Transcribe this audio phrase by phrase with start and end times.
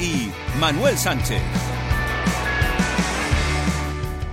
[0.00, 1.42] y Manuel Sánchez.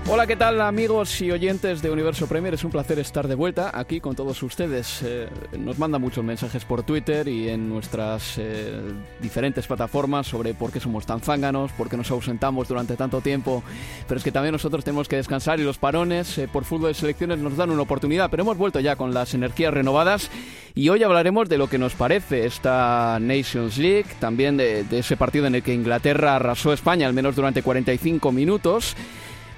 [0.10, 2.54] Hola, ¿qué tal amigos y oyentes de Universo Premier?
[2.54, 5.02] Es un placer estar de vuelta aquí con todos ustedes.
[5.04, 5.28] Eh,
[5.60, 8.80] nos mandan muchos mensajes por Twitter y en nuestras eh,
[9.22, 13.64] diferentes plataformas sobre por qué somos tan zánganos, por qué nos ausentamos durante tanto tiempo.
[14.08, 16.94] Pero es que también nosotros tenemos que descansar y los parones eh, por fútbol de
[16.94, 18.30] selecciones nos dan una oportunidad.
[18.30, 20.32] Pero hemos vuelto ya con las energías renovadas
[20.74, 25.18] y hoy hablaremos de lo que nos parece esta Nations League, también de, de ese
[25.18, 28.96] partido en el que Inglaterra arrasó España al menos durante 45 minutos.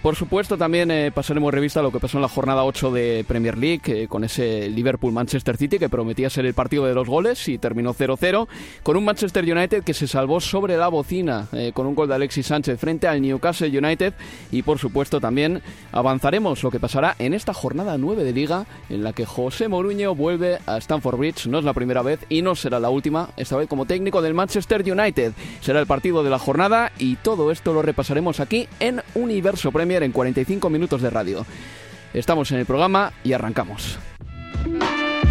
[0.02, 3.26] Por supuesto, también eh, pasaremos revista a lo que pasó en la jornada 8 de
[3.28, 7.46] Premier League, eh, con ese Liverpool-Manchester City que prometía ser el partido de los goles
[7.50, 8.48] y terminó 0-0,
[8.82, 12.16] con un Manchester United que se salvó sobre la bocina, eh, con un gol de
[12.16, 14.14] Alexis Sánchez frente al Newcastle United,
[14.54, 15.62] y por supuesto también
[15.92, 20.16] avanzaremos lo que pasará en esta jornada 9 de Liga, en la que José Mourinho
[20.16, 23.58] vuelve a Stamford Bridge, no es la primera vez y no será la última, esta
[23.58, 25.34] vez como técnico del Manchester United.
[25.60, 29.89] Será el partido de la jornada y todo esto lo repasaremos aquí en Universo Premier
[29.98, 31.46] en 45 minutos de radio.
[32.14, 33.98] Estamos en el programa y arrancamos.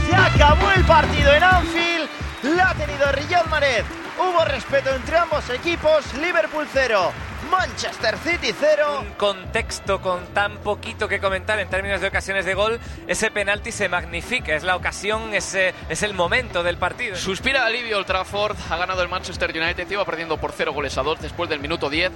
[0.08, 2.08] Se acabó el partido en Anfield,
[2.56, 3.84] la ha tenido Riyad Mahrez.
[4.18, 7.12] Hubo respeto entre ambos equipos, Liverpool 0,
[7.50, 9.00] Manchester City 0.
[9.00, 13.72] Un contexto con tan poquito que comentar en términos de ocasiones de gol, ese penalti
[13.72, 17.16] se magnifica, es la ocasión, es, es el momento del partido.
[17.16, 21.02] Suspira alivio Old Trafford, ha ganado el Manchester United, iba perdiendo por 0 goles a
[21.02, 22.12] 2 después del minuto 10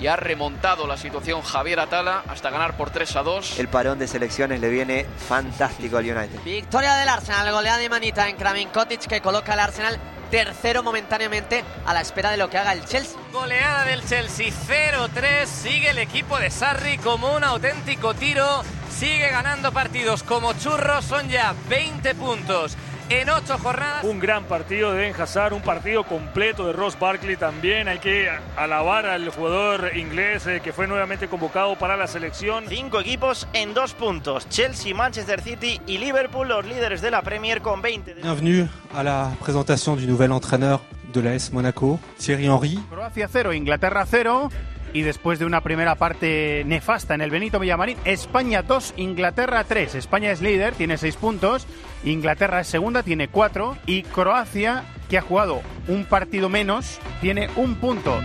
[0.00, 3.58] y ha remontado la situación Javier Atala hasta ganar por 3 a 2.
[3.58, 6.40] El parón de selecciones le viene fantástico al United.
[6.44, 8.68] Victoria del Arsenal, goleada de manita en Kramin
[9.08, 9.98] que coloca al Arsenal
[10.34, 13.16] tercero momentáneamente a la espera de lo que haga el Chelsea.
[13.32, 19.70] Goleada del Chelsea 0-3, sigue el equipo de Sarri como un auténtico tiro, sigue ganando
[19.70, 22.76] partidos como churros, son ya 20 puntos
[23.08, 24.04] en ocho jornadas.
[24.04, 27.88] Un gran partido de Ben Hazard, un partido completo de Ross Barkley también.
[27.88, 32.64] Hay que alabar al jugador inglés eh, que fue nuevamente convocado para la selección.
[32.68, 37.60] Cinco equipos en dos puntos: Chelsea, Manchester City y Liverpool, los líderes de la Premier
[37.60, 38.14] con 20.
[38.14, 40.80] Bienvenue a la presentación du nouvel entraîneur
[41.12, 42.78] de la S Monaco, Thierry Henry.
[42.90, 44.50] Croacia 0, Inglaterra 0
[44.94, 49.96] y después de una primera parte nefasta en el Benito Villamarín, España 2, Inglaterra 3.
[49.96, 51.66] España es líder, tiene 6 puntos,
[52.04, 57.74] Inglaterra es segunda, tiene 4 y Croacia, que ha jugado un partido menos, tiene un
[57.74, 58.18] punto.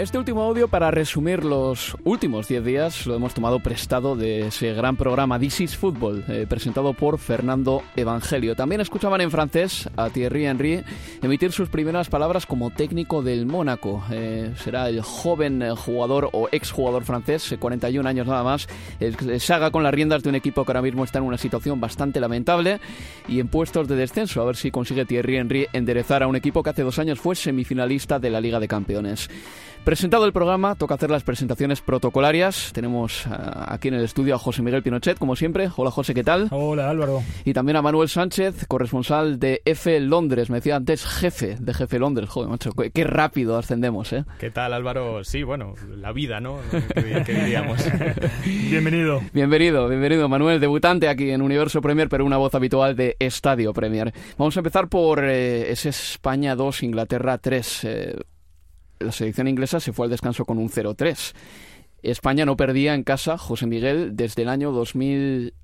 [0.00, 4.72] Este último audio para resumir los últimos 10 días lo hemos tomado prestado de ese
[4.72, 8.56] gran programa This is Football, eh, presentado por Fernando Evangelio.
[8.56, 10.82] También escuchaban en francés a Thierry Henry
[11.20, 14.02] emitir sus primeras palabras como técnico del Mónaco.
[14.10, 18.68] Eh, será el joven jugador o exjugador francés, 41 años nada más,
[19.38, 21.78] se haga con las riendas de un equipo que ahora mismo está en una situación
[21.78, 22.80] bastante lamentable
[23.28, 24.40] y en puestos de descenso.
[24.40, 27.36] A ver si consigue Thierry Henry enderezar a un equipo que hace dos años fue
[27.36, 29.28] semifinalista de la Liga de Campeones.
[29.90, 32.70] Presentado el programa, toca hacer las presentaciones protocolarias.
[32.72, 35.68] Tenemos ah, aquí en el estudio a José Miguel Pinochet, como siempre.
[35.74, 36.46] Hola José, ¿qué tal?
[36.52, 37.24] Hola Álvaro.
[37.44, 40.48] Y también a Manuel Sánchez, corresponsal de F Londres.
[40.48, 42.30] Me decía antes jefe de Jefe Londres.
[42.30, 44.24] Joder, macho, qué, qué rápido ascendemos, ¿eh?
[44.38, 45.24] ¿Qué tal Álvaro?
[45.24, 46.60] Sí, bueno, la vida, ¿no?
[46.94, 47.84] ¿Qué diríamos?
[48.44, 49.20] bienvenido.
[49.32, 54.14] Bienvenido, bienvenido Manuel, debutante aquí en Universo Premier, pero una voz habitual de Estadio Premier.
[54.38, 57.84] Vamos a empezar por eh, ese España 2, Inglaterra 3.
[57.86, 58.16] Eh,
[59.00, 61.34] la selección inglesa se fue al descanso con un 0-3.
[62.02, 65.54] España no perdía en casa, José Miguel, desde el año 2000,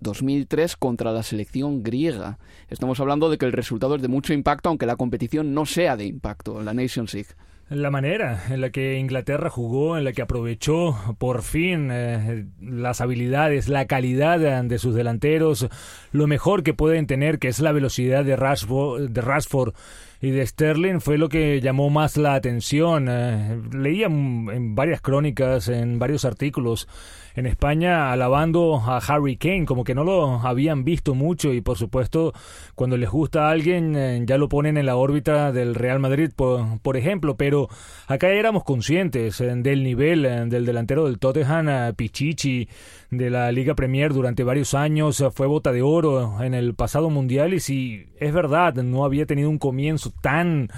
[0.00, 2.38] 2003 contra la selección griega.
[2.68, 5.96] Estamos hablando de que el resultado es de mucho impacto, aunque la competición no sea
[5.96, 7.30] de impacto, la Nations League.
[7.68, 13.00] La manera en la que Inglaterra jugó, en la que aprovechó por fin eh, las
[13.00, 15.68] habilidades, la calidad de, sus delanteros,
[16.10, 19.72] lo mejor que pueden tener, que es la velocidad de Rashford
[20.20, 23.06] y de Sterling fue lo que llamó más la atención.
[23.08, 26.88] Eh, leía en varias crónicas, en varios artículos
[27.34, 31.76] en España alabando a Harry Kane, como que no lo habían visto mucho y por
[31.76, 32.32] supuesto
[32.74, 36.30] cuando les gusta a alguien eh, ya lo ponen en la órbita del Real Madrid,
[36.34, 37.68] por, por ejemplo, pero
[38.06, 42.68] acá éramos conscientes eh, del nivel del delantero del Tottenham, Pichichi,
[43.10, 47.54] de la Liga Premier durante varios años, fue bota de oro en el pasado mundial.
[47.54, 50.68] Y si es verdad, no había tenido un comienzo tan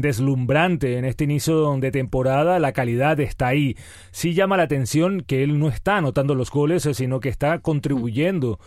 [0.00, 3.76] deslumbrante en este inicio de temporada, la calidad está ahí.
[4.10, 8.58] Sí llama la atención que él no está anotando los goles, sino que está contribuyendo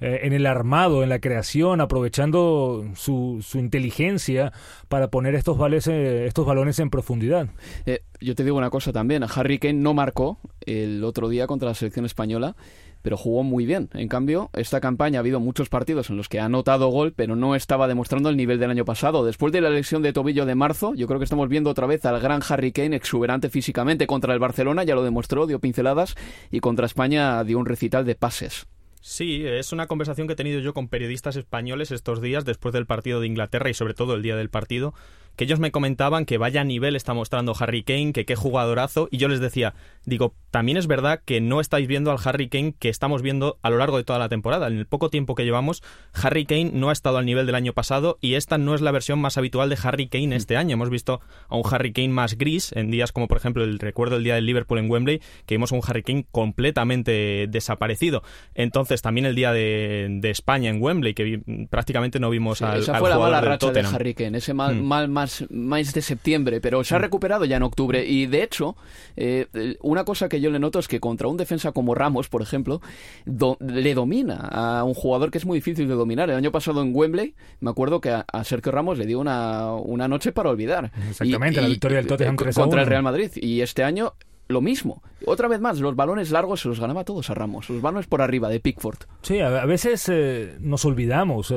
[0.00, 4.52] eh, en el armado, en la creación, aprovechando su, su inteligencia
[4.88, 7.50] para poner estos, vales, eh, estos balones en profundidad.
[7.86, 11.68] Eh, yo te digo una cosa también, Harry Kane no marcó el otro día contra
[11.68, 12.56] la selección española
[13.02, 13.90] pero jugó muy bien.
[13.92, 17.36] En cambio, esta campaña ha habido muchos partidos en los que ha anotado gol, pero
[17.36, 19.24] no estaba demostrando el nivel del año pasado.
[19.24, 22.04] Después de la lesión de tobillo de marzo, yo creo que estamos viendo otra vez
[22.04, 26.14] al gran Harry Kane exuberante físicamente contra el Barcelona, ya lo demostró, dio pinceladas,
[26.50, 28.66] y contra España dio un recital de pases.
[29.04, 32.86] Sí, es una conversación que he tenido yo con periodistas españoles estos días después del
[32.86, 34.94] partido de Inglaterra y sobre todo el día del partido,
[35.36, 39.18] que ellos me comentaban que vaya nivel está mostrando Harry Kane, que qué jugadorazo, y
[39.18, 39.74] yo les decía,
[40.04, 43.70] digo, también es verdad que no estáis viendo al Harry Kane que estamos viendo a
[43.70, 44.66] lo largo de toda la temporada.
[44.68, 45.82] En el poco tiempo que llevamos,
[46.12, 48.90] Harry Kane no ha estado al nivel del año pasado y esta no es la
[48.90, 50.74] versión más habitual de Harry Kane este año.
[50.74, 54.16] Hemos visto a un Harry Kane más gris en días como por ejemplo el recuerdo
[54.16, 58.22] del día del Liverpool en Wembley, que vimos a un Harry Kane completamente desaparecido.
[58.54, 63.10] Entonces también el día de, España en Wembley, que prácticamente no vimos al, esa fue
[63.10, 64.82] la mala racha de Harry Kane, ese mal, mm.
[64.82, 67.02] mal más, más de septiembre, pero se ha mm.
[67.02, 68.76] recuperado ya en octubre y de hecho
[69.16, 69.46] eh,
[69.80, 72.80] una cosa que yo le noto es que contra un defensa como Ramos, por ejemplo,
[73.24, 76.30] le domina a un jugador que es muy difícil de dominar.
[76.30, 80.08] El año pasado en Wembley, me acuerdo que a, Sergio Ramos le dio una, una
[80.08, 80.90] noche para olvidar.
[81.08, 83.30] Exactamente, la victoria del Tottenham contra el Real Madrid.
[83.36, 84.14] Y este año
[84.52, 85.02] lo mismo.
[85.24, 88.22] Otra vez más, los balones largos se los ganaba todos a Ramos, los balones por
[88.22, 88.98] arriba de Pickford.
[89.22, 91.56] Sí, a, veces eh, nos olvidamos eh,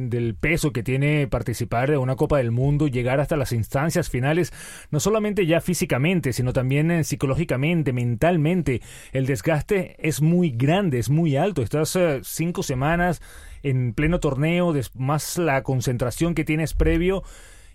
[0.00, 4.52] del peso que tiene participar de una Copa del Mundo, llegar hasta las instancias finales,
[4.90, 8.80] no solamente ya físicamente, sino también eh, psicológicamente, mentalmente.
[9.12, 11.62] El desgaste es muy grande, es muy alto.
[11.62, 13.20] Estás cinco semanas
[13.62, 17.22] en pleno torneo, más la concentración que tienes previo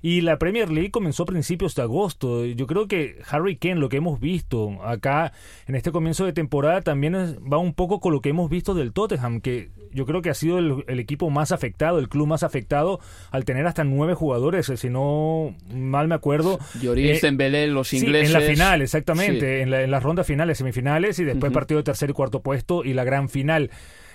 [0.05, 2.45] y la Premier League comenzó a principios de agosto.
[2.45, 5.33] Yo creo que Harry Kane, lo que hemos visto acá
[5.65, 7.15] en este comienzo de temporada, también
[7.51, 10.35] va un poco con lo que hemos visto del Tottenham, que yo creo que ha
[10.35, 12.99] sido el, equipo más afectado, el club más afectado,
[13.31, 16.59] al tener hasta nueve jugadores, si no mal me acuerdo.
[16.79, 18.27] Lloris, eh, los ingleses.
[18.27, 22.11] en la final, exactamente, en, en las rondas finales, semifinales y después partido de tercer
[22.11, 23.71] y cuarto puesto y la gran final.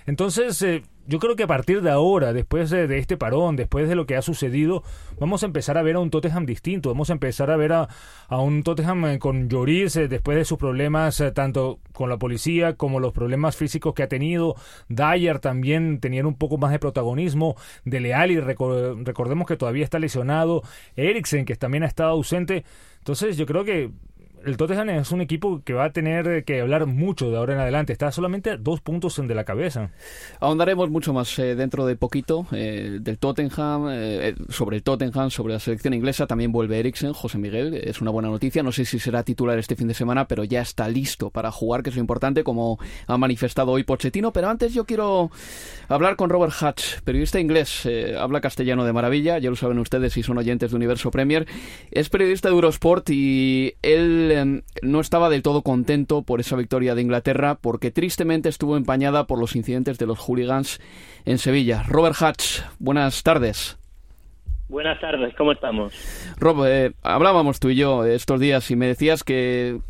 [0.07, 3.95] Entonces, eh, yo creo que a partir de ahora, después de, este parón, después de
[3.95, 4.83] lo que ha sucedido,
[5.19, 6.91] vamos a empezar a ver a un Tottenham distinto.
[6.91, 7.89] Vamos a empezar a ver a,
[8.29, 13.01] un Tottenham eh, con Lloris eh, después de sus problemas, tanto con la policía como
[13.01, 14.55] los problemas físicos que ha tenido.
[14.89, 17.57] Dyer también tenía un poco más de protagonismo.
[17.85, 20.63] De Leali, recordemos que todavía está lesionado.
[20.97, 22.65] Eriksen, que también ha estado ausente.
[22.99, 23.91] Entonces, yo creo que
[24.45, 27.61] el Tottenham es un equipo que va a tener que hablar mucho de ahora en
[27.61, 27.93] adelante.
[27.93, 29.91] Está solamente a dos puntos de la cabeza.
[30.41, 35.55] Ahondaremos mucho más eh, dentro de poquito eh, del Tottenham, eh, sobre el Tottenham, sobre
[35.55, 36.27] la selección inglesa.
[36.27, 37.75] También vuelve Eriksen, José Miguel.
[37.75, 38.63] Es una buena noticia.
[38.63, 41.83] No sé si será titular este fin de semana, pero ya está listo para jugar,
[41.83, 44.33] que es lo importante, como ha manifestado hoy Pochettino.
[44.33, 45.31] Pero antes yo quiero
[45.89, 47.87] hablar con Robert Hatch, periodista inglés.
[48.19, 49.39] habla castellano de maravilla.
[49.39, 51.47] Ya lo saben ustedes si son oyentes de Universo Premier.
[51.91, 56.95] Es periodista de Eurosport y él Em, no estaba del todo contento por esa victoria
[56.95, 60.81] de Inglaterra porque tristemente estuvo empañada por los incidentes de los hooligans
[61.25, 61.83] en Sevilla.
[61.89, 63.79] Robert Hatch, buenas tardes.
[64.69, 65.93] Buenas tardes, ¿cómo estamos?
[66.39, 69.81] Rob, eh, hablábamos tú y yo estos días y me decías que,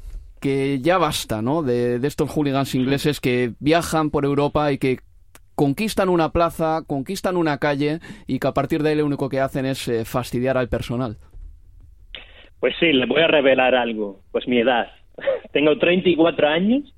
[0.40, 1.62] que ya basta, ¿no?
[1.62, 5.00] De, de estos hooligans ingleses que viajan por Europa y que
[5.54, 9.40] conquistan una plaza, conquistan una calle y que a partir de ahí lo único que
[9.40, 11.18] hacen es eh, fastidiar al personal.
[12.60, 14.20] Pues sí, les voy a revelar algo.
[14.30, 14.88] Pues mi edad.
[15.52, 16.94] Tengo 34 años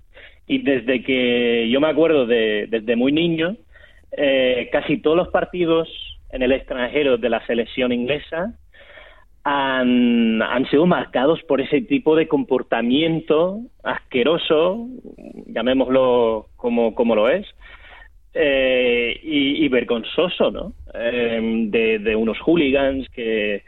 [0.47, 3.57] y desde que yo me acuerdo de, desde muy niño,
[4.13, 5.89] eh, casi todos los partidos
[6.31, 8.55] en el extranjero de la selección inglesa
[9.45, 14.89] han, han sido marcados por ese tipo de comportamiento asqueroso,
[15.47, 17.47] llamémoslo como, como lo es,
[18.35, 20.73] eh, y, y, vergonzoso, ¿no?
[20.95, 23.63] Eh, de, de, unos hooligans que,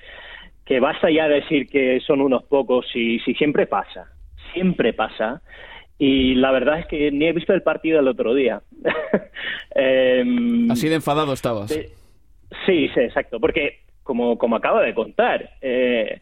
[0.64, 4.06] que basta ya decir que son unos pocos y si siempre pasa,
[4.52, 5.42] siempre pasa.
[5.98, 8.62] Y la verdad es que ni he visto el partido el otro día.
[9.74, 10.24] eh,
[10.70, 11.70] Así de enfadado estabas.
[11.70, 13.38] sí, sí, exacto.
[13.38, 16.20] Porque, como, como acabo de contar, eh,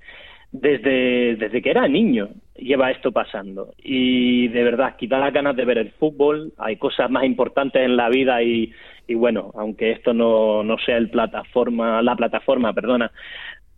[0.50, 3.72] desde, desde que era niño lleva esto pasando.
[3.78, 6.52] Y de verdad, quita las ganas de ver el fútbol.
[6.58, 8.72] Hay cosas más importantes en la vida y,
[9.08, 13.10] y bueno, aunque esto no, no sea el plataforma, la plataforma, perdona,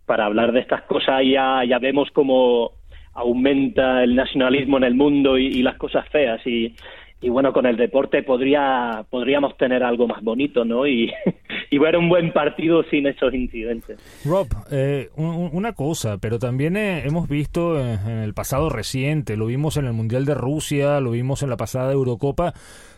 [0.06, 2.73] para hablar de estas cosas ya, ya vemos cómo
[3.14, 6.75] aumenta el nacionalismo en el mundo y, las cosas feas y,
[7.20, 10.87] y bueno, con el deporte podría, podríamos tener algo más bonito, ¿no?
[10.87, 11.12] Y,
[11.70, 13.99] y ver un buen partido sin esos incidentes.
[14.25, 19.37] Rob, eh, un, una cosa, pero también eh, hemos visto en, en el pasado reciente,
[19.37, 22.52] lo vimos en el Mundial de Rusia, lo vimos en la pasada Eurocopa,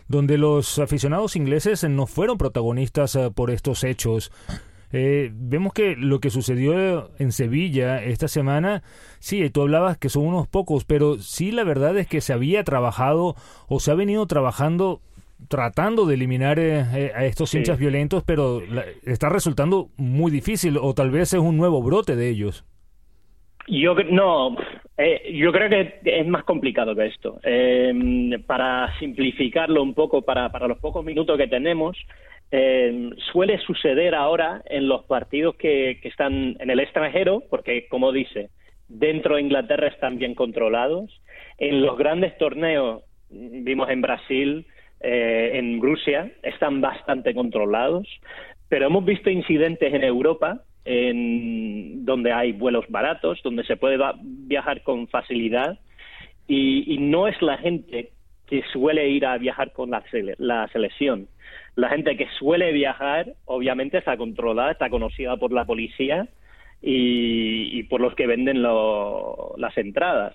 [0.07, 4.31] donde los aficionados ingleses no fueron protagonistas uh, por estos hechos.
[4.91, 8.83] Eh, vemos que lo que sucedió en Sevilla esta semana,
[9.19, 12.63] sí, tú hablabas que son unos pocos, pero sí la verdad es que se había
[12.63, 13.35] trabajado
[13.67, 15.01] o se ha venido trabajando
[15.49, 20.93] tratando de eliminar eh, a estos hinchas violentos, pero la, está resultando muy difícil o
[20.93, 22.65] tal vez es un nuevo brote de ellos.
[23.67, 24.55] Yo no,
[24.97, 27.39] eh, yo creo que es más complicado que esto.
[27.43, 27.93] Eh,
[28.47, 31.97] para simplificarlo un poco, para, para los pocos minutos que tenemos,
[32.51, 38.49] eh, suele suceder ahora en los partidos que, están en el extranjero, porque como dice,
[38.87, 41.21] dentro de Inglaterra están bien controlados.
[41.57, 44.65] En los grandes torneos, vimos en Brasil,
[45.01, 48.07] eh, en Rusia, están bastante controlados.
[48.69, 54.83] Pero hemos visto incidentes en Europa en donde hay vuelos baratos, donde se puede viajar
[54.83, 55.77] con facilidad
[56.47, 58.11] y, y no es la gente
[58.45, 61.27] que suele ir a viajar con la, sele la selección
[61.77, 66.27] la gente que suele viajar, obviamente, está controlada, está conocida por la policía
[66.81, 70.33] y, por los que venden lo, las entradas.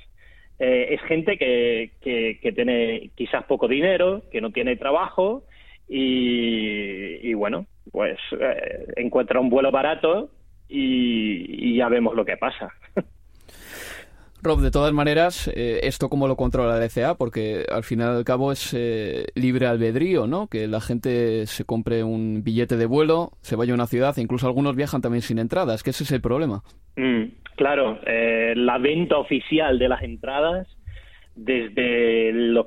[0.61, 5.43] Eh, es gente que, que, que, tiene quizás poco dinero, que no tiene trabajo
[5.89, 10.31] y, y bueno, pues eh, encuentra un vuelo barato
[10.69, 12.73] y, y ya vemos lo que pasa.
[14.45, 17.15] Rob, de todas maneras, eh, ¿esto cómo lo controla la LCA?
[17.15, 20.49] Porque al final al cabo es eh, libre albedrío, ¿no?
[20.49, 24.49] Que la gente se compre un billete de vuelo, se vaya a una ciudad, incluso
[24.49, 26.65] algunos viajan también sin entradas, que ese es el problema.
[26.97, 30.67] Mm, claro, eh, la venta oficial de las entradas
[31.37, 32.67] desde los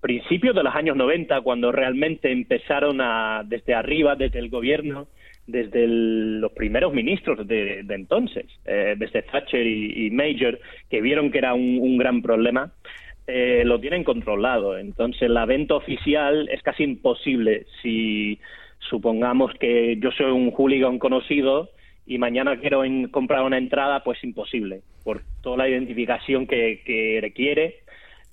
[0.00, 5.06] principios de los años 90, cuando realmente empezaron a, desde arriba, desde el gobierno,
[5.46, 10.58] desde los primeros ministros de, de entonces, eh, desde Thatcher y, y, Major,
[10.88, 12.72] que vieron que era un, un gran problema,
[13.26, 14.78] eh, lo tienen controlado.
[14.78, 17.66] Entonces, la venta oficial es casi imposible.
[17.82, 18.38] Si
[18.78, 21.70] supongamos que yo soy un hooligan conocido
[22.06, 27.18] y mañana quiero en, comprar una entrada, pues imposible, por toda la identificación que, que
[27.20, 27.76] requiere.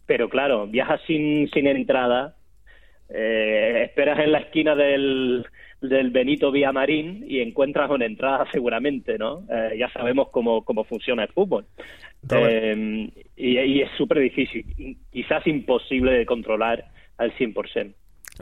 [0.06, 2.36] Pero claro, viajas sin, sin entrada,
[3.10, 5.46] eh, esperas en la esquina del
[5.82, 9.44] del Benito Villamarín y encuentras una entrada seguramente, ¿no?
[9.50, 11.66] Eh, ya sabemos cómo, cómo funciona el fútbol.
[12.30, 14.66] Eh, y, y, es súper difícil,
[15.12, 16.86] quizás imposible de controlar
[17.18, 17.94] al 100%.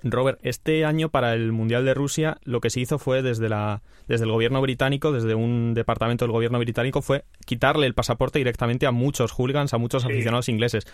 [0.04, 3.82] Robert, este año para el Mundial de Rusia lo que se hizo fue desde, la,
[4.08, 8.86] desde el gobierno británico, desde un departamento del gobierno británico, fue quitarle el pasaporte directamente
[8.86, 10.10] a muchos hooligans, a muchos sí.
[10.10, 10.86] aficionados ingleses.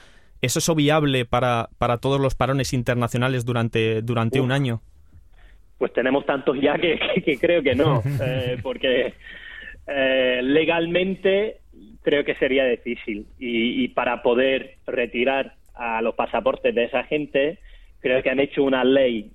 [0.41, 4.81] ¿Es eso viable para, para todos los parones internacionales durante, durante un año?
[5.77, 9.13] Pues tenemos tantos ya que, que, que creo que no, eh, porque
[9.87, 11.57] eh, legalmente
[12.01, 17.59] creo que sería difícil y, y, para poder retirar a los pasaportes de esa gente,
[17.99, 19.31] creo que han hecho una ley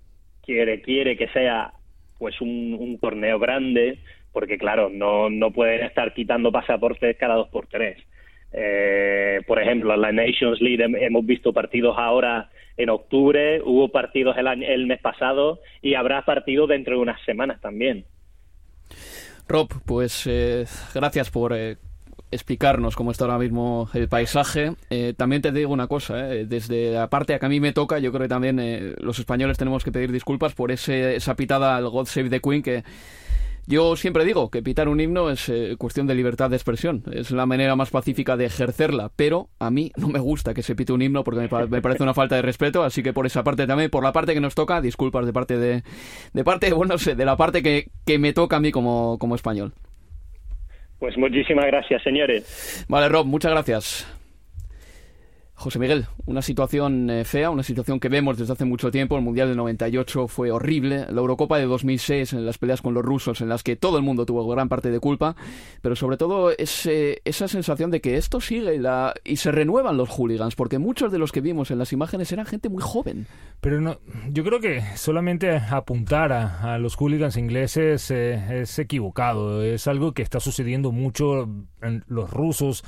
[0.47, 1.73] que requiere que sea
[2.19, 3.99] pues un, un torneo grande,
[4.33, 7.99] porque claro, no, no pueden estar quitando pasaportes cada dos por tres.
[8.53, 14.37] Eh, por ejemplo, en la Nations League hemos visto partidos ahora en octubre, hubo partidos
[14.37, 18.05] el, año, el mes pasado y habrá partidos dentro de unas semanas también.
[19.49, 21.77] Rob, pues eh, gracias por eh,
[22.31, 24.75] explicarnos cómo está ahora mismo el paisaje.
[24.91, 27.73] Eh, también te digo una cosa, eh, desde la parte a que a mí me
[27.73, 31.35] toca, yo creo que también eh, los españoles tenemos que pedir disculpas por ese, esa
[31.35, 32.85] pitada al God Save the Queen que
[33.67, 37.31] yo siempre digo que pitar un himno es eh, cuestión de libertad de expresión, es
[37.31, 40.93] la manera más pacífica de ejercerla, pero a mí no me gusta que se pite
[40.93, 43.45] un himno porque me, pa- me parece una falta de respeto, así que por esa
[43.45, 45.83] parte también, por la parte que nos toca, disculpas de parte de,
[46.33, 49.19] de parte, bueno, no sé, de la parte que, que me toca a mí como,
[49.19, 49.73] como español.
[50.99, 52.85] Pues muchísimas gracias, señores.
[52.89, 54.07] Vale, Rob, muchas gracias.
[55.61, 59.19] José Miguel, una situación eh, fea, una situación que vemos desde hace mucho tiempo.
[59.19, 61.05] El Mundial del 98 fue horrible.
[61.11, 64.03] La Eurocopa de 2006, en las peleas con los rusos, en las que todo el
[64.03, 65.37] mundo tuvo gran parte de culpa.
[65.83, 68.81] Pero sobre todo esa sensación de que esto sigue
[69.23, 72.47] y, se renuevan los hooligans, porque muchos de los que vimos en las imágenes eran
[72.47, 73.27] gente muy joven.
[73.61, 73.99] Pero no,
[74.31, 79.63] yo creo que solamente apuntar a, a los hooligans ingleses eh, es equivocado.
[79.63, 81.43] Es algo que está sucediendo mucho
[81.83, 82.83] en los rusos.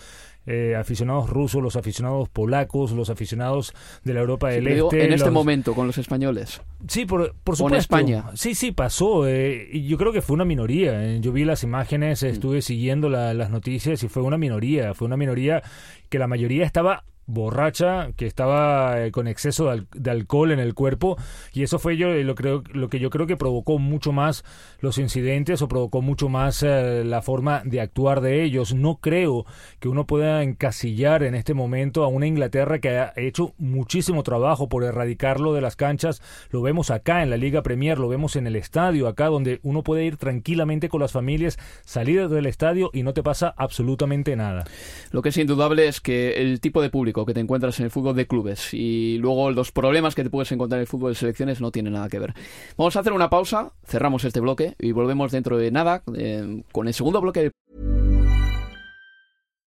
[0.47, 3.73] Eh, aficionados rusos, los aficionados polacos, los aficionados
[4.05, 5.05] de la Europa Sí, del digo, Este.
[5.05, 6.61] en este momento, con los españoles.
[6.89, 7.79] Sí, por, por supuesto.
[7.79, 8.25] España.
[8.35, 9.27] Sí, sí, pasó.
[9.29, 11.05] eh, y yo creo que fue una minoría.
[11.05, 11.19] eh.
[11.21, 11.67] Yo vi las Mm.
[11.69, 14.95] imágenes, estuve siguiendo la- las noticias y fue una minoría.
[14.95, 15.63] Fue una minoría
[16.09, 20.59] que la mayoría estaba borracha, que estaba eh, con exceso de, al- de alcohol en
[20.61, 21.17] el cuerpo
[21.53, 24.45] y eso fue yo eh, lo creo lo que yo creo que provocó mucho más
[24.81, 28.75] los incidentes o provocó mucho más eh, la forma de actuar de ellos.
[28.75, 29.47] No creo
[29.81, 34.69] que uno pueda encasillar en este momento a una Inglaterra que ha hecho muchísimo trabajo
[34.69, 36.23] por erradicarlo de las canchas.
[36.51, 39.83] Lo vemos acá en la Liga Premier, lo vemos en el estadio acá donde uno
[39.83, 44.65] puede ir tranquilamente con las familias, salir del estadio y no te pasa absolutamente nada.
[45.13, 47.91] Lo que es indudable es que el tipo de público que te encuentras en el
[47.91, 51.19] fútbol de clubes y luego los problemas que te puedes encontrar en el fútbol de
[51.19, 52.35] selecciones no tienen nada que ver.
[52.77, 56.89] Vamos a hacer una pausa, cerramos este bloque y volvemos dentro de nada eh, con
[56.89, 57.53] el segundo bloque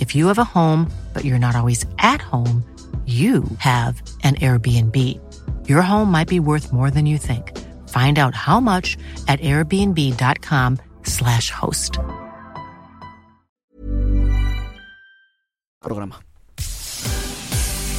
[0.00, 2.64] If you have a home, but you're not always at home,
[3.06, 4.96] you have an Airbnb.
[5.68, 7.58] Your home might be worth more than you think.
[7.88, 11.98] Find out how much at airbnb.com/slash host.
[15.80, 16.20] programa.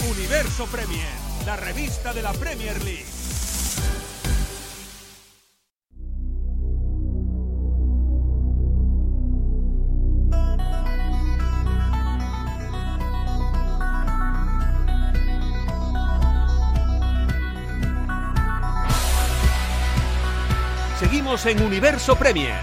[0.10, 1.08] Universo Premier,
[1.46, 3.11] la revista de la Premier League.
[21.02, 22.62] Seguimos en Universo Premier.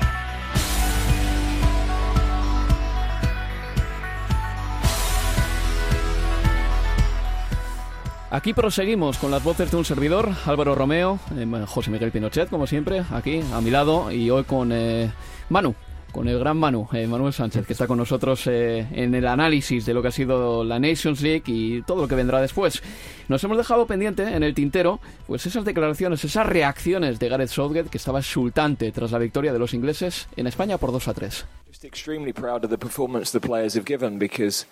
[8.30, 12.68] Aquí proseguimos con las voces de un servidor, Álvaro Romeo, eh, José Miguel Pinochet, como
[12.68, 15.10] siempre, aquí a mi lado, y hoy con eh,
[15.48, 15.74] Manu,
[16.12, 19.86] con el gran Manu, eh, Manuel Sánchez, que está con nosotros eh, en el análisis
[19.86, 22.82] de lo que ha sido la Nations League y todo lo que vendrá después.
[23.28, 27.90] Nos hemos dejado pendiente en el tintero, pues esas declaraciones, esas reacciones de Gareth Southgate,
[27.90, 31.46] que estaba exultante tras la victoria de los ingleses en España por 2 a 3.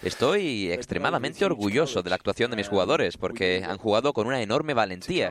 [0.02, 4.72] Estoy extremadamente orgulloso de la actuación de mis jugadores porque han jugado con una enorme
[4.72, 5.30] valentía.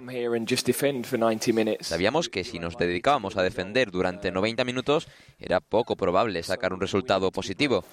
[1.81, 5.07] Sabíamos que si nos dedicábamos a defender durante 90 minutos
[5.39, 7.83] era poco probable sacar un resultado positivo.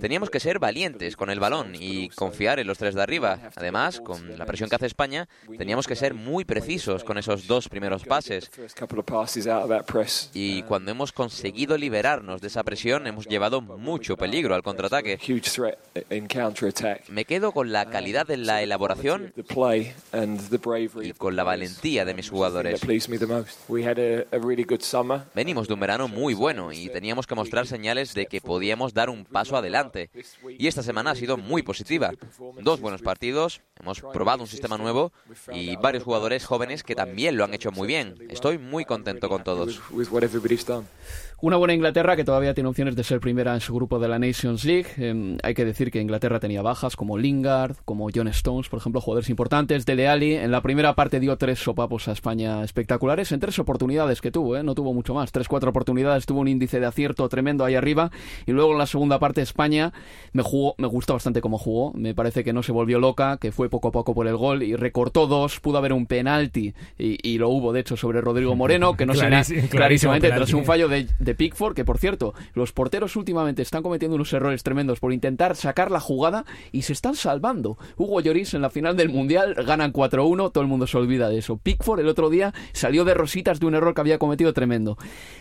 [0.00, 3.38] Teníamos que ser valientes con el balón y confiar en los tres de arriba.
[3.56, 7.68] Además, con la presión que hace España, teníamos que ser muy precisos con esos dos
[7.68, 8.50] primeros pases.
[10.34, 15.18] Y cuando hemos conseguido liberarnos de esa presión, hemos llevado mucho peligro al contraataque.
[17.08, 19.32] Me quedo con la calidad de la elaboración
[21.02, 22.80] y con la valentía de mis jugadores.
[25.34, 29.10] Venimos de un verano muy bueno y teníamos que mostrar señales de que podíamos dar
[29.10, 30.10] un paso adelante.
[30.58, 32.12] Y esta semana ha sido muy positiva.
[32.60, 35.12] Dos buenos partidos, hemos probado un sistema nuevo
[35.52, 38.14] y varios jugadores jóvenes que también lo han hecho muy bien.
[38.28, 39.80] Estoy muy contento con todos.
[41.42, 44.18] Una buena Inglaterra que todavía tiene opciones de ser primera en su grupo de la
[44.18, 44.88] Nations League.
[44.98, 49.00] Em, hay que decir que Inglaterra tenía bajas como Lingard, como John Stones, por ejemplo,
[49.00, 49.86] jugadores importantes.
[49.86, 54.20] Dele Ali en la primera parte dio tres sopapos a España espectaculares en tres oportunidades
[54.20, 54.62] que tuvo, ¿eh?
[54.62, 55.32] no tuvo mucho más.
[55.32, 58.10] Tres, cuatro oportunidades, tuvo un índice de acierto tremendo ahí arriba.
[58.44, 59.94] Y luego en la segunda parte España
[60.34, 61.94] me jugó, me gustó bastante cómo jugó.
[61.94, 64.62] Me parece que no se volvió loca, que fue poco a poco por el gol
[64.62, 65.58] y recortó dos.
[65.58, 69.68] Pudo haber un penalti y, lo hubo de hecho sobre Rodrigo Moreno, que no se
[69.70, 74.32] clarísimamente tras un fallo de Pickford, que por cierto, los porteros últimamente están cometiendo unos
[74.32, 77.78] errores tremendos por intentar sacar la jugada y se están salvando.
[77.96, 81.38] Hugo Lloris en la final del Mundial ganan 4-1, todo el mundo se olvida de
[81.38, 81.56] eso.
[81.56, 84.96] Pickford el otro día salió de rositas de un error que había cometido tremendo.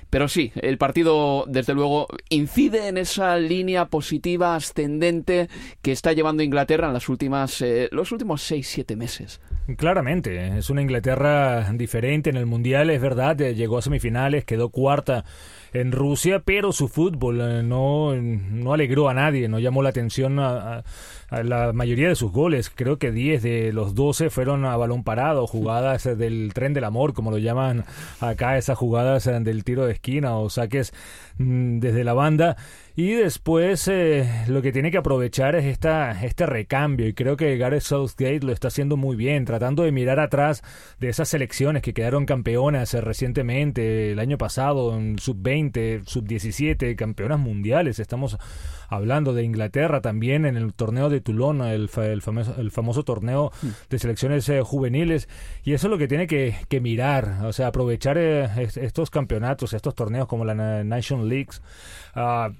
[0.09, 5.49] Pero sí, el partido desde luego incide en esa línea positiva ascendente
[5.81, 9.39] que está llevando Inglaterra en las últimas eh, los últimos 6-7 meses.
[9.77, 15.25] Claramente, es una Inglaterra diferente en el Mundial, es verdad, llegó a semifinales, quedó cuarta
[15.73, 20.39] en Rusia, pero su fútbol eh, no, no alegró a nadie, no llamó la atención
[20.39, 20.83] a,
[21.31, 22.71] la mayoría de sus goles.
[22.73, 27.13] Creo que 10 de los 12 fueron a balón parado, jugadas del tren del amor,
[27.13, 27.85] como lo llaman
[28.19, 30.93] acá, esas jugadas del tiro de esquina o saques
[31.37, 32.57] mm, desde la banda.
[32.99, 37.55] Y después eh, lo que tiene que aprovechar es esta, este recambio y creo que
[37.55, 40.63] Gareth Southgate lo está haciendo muy bien, tratando de mirar atrás
[40.99, 47.39] de esas selecciones que quedaron campeonas eh, recientemente, el año pasado, en sub-20, sub-17, campeonas
[47.39, 47.99] mundiales.
[47.99, 48.37] Estamos
[48.89, 53.53] hablando de Inglaterra también en el torneo de Toulon, el, famoso, el famoso, torneo
[53.89, 55.29] de selecciones eh, juveniles.
[55.63, 60.27] Y eso es lo que tiene que, mirar, o sea, aprovechar estos campeonatos, estos torneos
[60.27, 61.61] como la Nation Leagues.
[62.13, 62.51] Uh,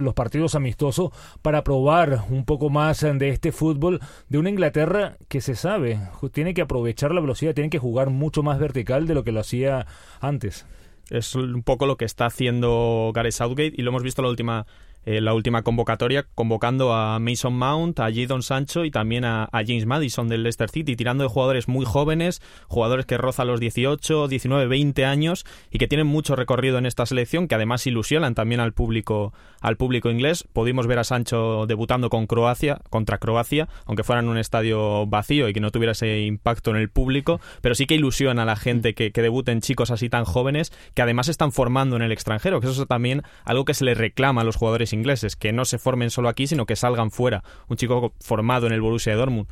[0.00, 1.10] los partidos amistosos
[1.42, 6.00] para probar un poco más de este fútbol de una Inglaterra que se sabe,
[6.32, 9.40] tiene que aprovechar la velocidad, tiene que jugar mucho más vertical de lo que lo
[9.40, 9.86] hacía
[10.20, 10.66] antes.
[11.10, 14.66] Es un poco lo que está haciendo Gareth Southgate y lo hemos visto la última
[15.06, 19.86] eh, la última convocatoria, convocando a Mason Mount, a Jadon Sancho y también a, James
[19.86, 24.66] Madison del Leicester City, tirando de jugadores muy jóvenes, jugadores que rozan los 18, 19,
[24.66, 28.72] 20 años y que tienen mucho recorrido en esta selección, que además ilusionan también al
[28.72, 30.46] público, al público inglés.
[30.52, 35.48] Pudimos ver a Sancho debutando con Croacia, contra Croacia, aunque fuera en un estadio vacío
[35.48, 38.56] y que no tuviera ese impacto en el público, pero sí que ilusiona a la
[38.56, 42.60] gente que, que debuten chicos así tan jóvenes, que además están formando en el extranjero,
[42.60, 45.64] que eso es también algo que se le reclama a los jugadores ingleses, que no
[45.64, 47.42] se formen solo aquí, sino que salgan fuera.
[47.68, 49.48] Un chico formado en el Borussia Dortmund.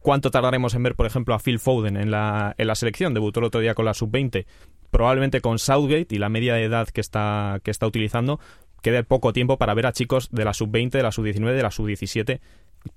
[0.00, 3.14] ¿Cuánto tardaremos en ver, por ejemplo, a Phil Foden en la, en la selección?
[3.14, 4.46] Debutó el otro día con la sub-20.
[4.90, 8.40] Probablemente con Southgate y la media de edad que está, que está utilizando,
[8.82, 11.70] quede poco tiempo para ver a chicos de la sub-20, de la sub-19, de la
[11.70, 12.40] sub-17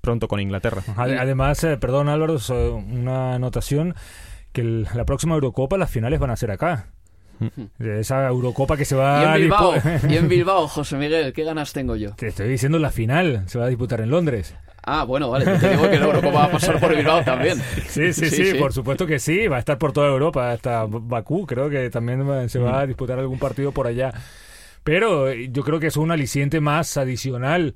[0.02, 0.82] pronto con Inglaterra.
[0.96, 3.96] Además, eh, perdón Álvaro, una anotación,
[4.52, 6.88] que la próxima Eurocopa las finales van a ser acá.
[7.78, 9.74] De esa Eurocopa que se va y en Bilbao,
[10.10, 12.12] y en Bilbao, José Miguel, ¿qué ganas tengo yo?
[12.16, 14.56] Te estoy diciendo la final, se va a disputar en Londres.
[14.84, 17.60] Ah, bueno, vale, te digo que la Eurocopa va a pasar por Bilbao también.
[17.88, 21.46] Sí, sí, sí, por supuesto que sí, va a estar por toda Europa, hasta Bakú,
[21.48, 24.14] creo que también se va a disputar algún partido por allá.
[24.84, 27.74] Pero yo creo que es un aliciente más adicional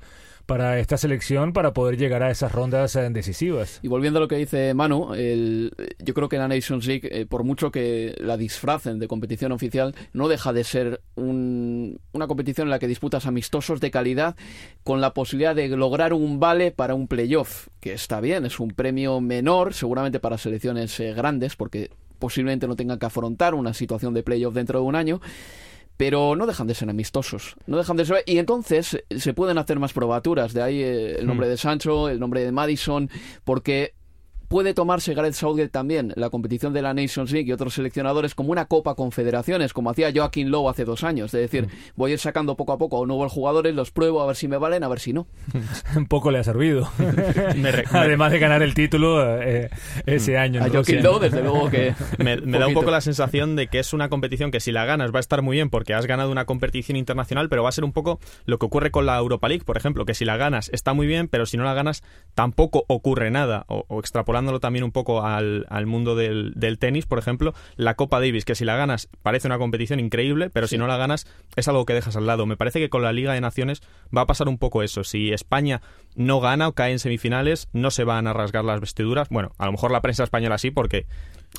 [0.49, 3.79] para esta selección para poder llegar a esas rondas eh, decisivas.
[3.83, 7.43] Y volviendo a lo que dice Manu, yo creo que la Nations League, eh, por
[7.43, 12.79] mucho que la disfracen de competición oficial, no deja de ser una competición en la
[12.79, 14.35] que disputas amistosos de calidad
[14.83, 18.71] con la posibilidad de lograr un vale para un playoff, que está bien, es un
[18.71, 24.15] premio menor, seguramente para selecciones eh, grandes, porque posiblemente no tengan que afrontar una situación
[24.15, 25.21] de playoff dentro de un año
[25.99, 29.57] pero no dejan de ser amistosos, no dejan de ser y entonces eh, se pueden
[29.57, 31.49] hacer más probaturas, de ahí eh, el nombre hmm.
[31.49, 33.09] de Sancho, el nombre de Madison,
[33.43, 33.95] porque
[34.49, 38.51] puede tomarse Gareth Southgate también la competición de la Nations League y otros seleccionadores como
[38.51, 41.33] una Copa Confederaciones, como hacía Joaquín Lowe hace dos años.
[41.33, 41.69] Es decir, mm.
[41.95, 44.57] voy a ir sacando poco a poco nuevos jugadores, los pruebo a ver si me
[44.57, 45.27] valen, a ver si no.
[45.95, 46.89] Un poco le ha servido.
[47.91, 49.69] Además de ganar el título eh,
[50.05, 50.37] ese mm.
[50.37, 50.63] año.
[50.63, 51.93] A Joaquín Lowe, desde luego que...
[52.17, 55.13] me, da un poco la sensación de que es una competición que si la ganas
[55.13, 57.83] va a estar muy bien porque has ganado una competición internacional, pero va a ser
[57.83, 60.69] un poco lo que ocurre con la Europa League, por ejemplo, que si la ganas
[60.73, 63.65] está muy bien, pero si no la ganas tampoco ocurre nada.
[63.67, 63.99] O,
[64.59, 68.75] también un poco al, mundo del, tenis, por ejemplo, la Copa Davis, que si la
[68.75, 72.25] ganas parece una competición increíble, pero si no la ganas es algo que dejas al
[72.25, 72.45] lado.
[72.45, 73.81] Me parece que con la Liga de Naciones
[74.15, 75.03] va a pasar un poco eso.
[75.03, 75.81] Si España
[76.15, 79.29] no gana o cae en semifinales, no se van a rasgar las vestiduras.
[79.29, 81.05] Bueno, a lo mejor la prensa española sí, porque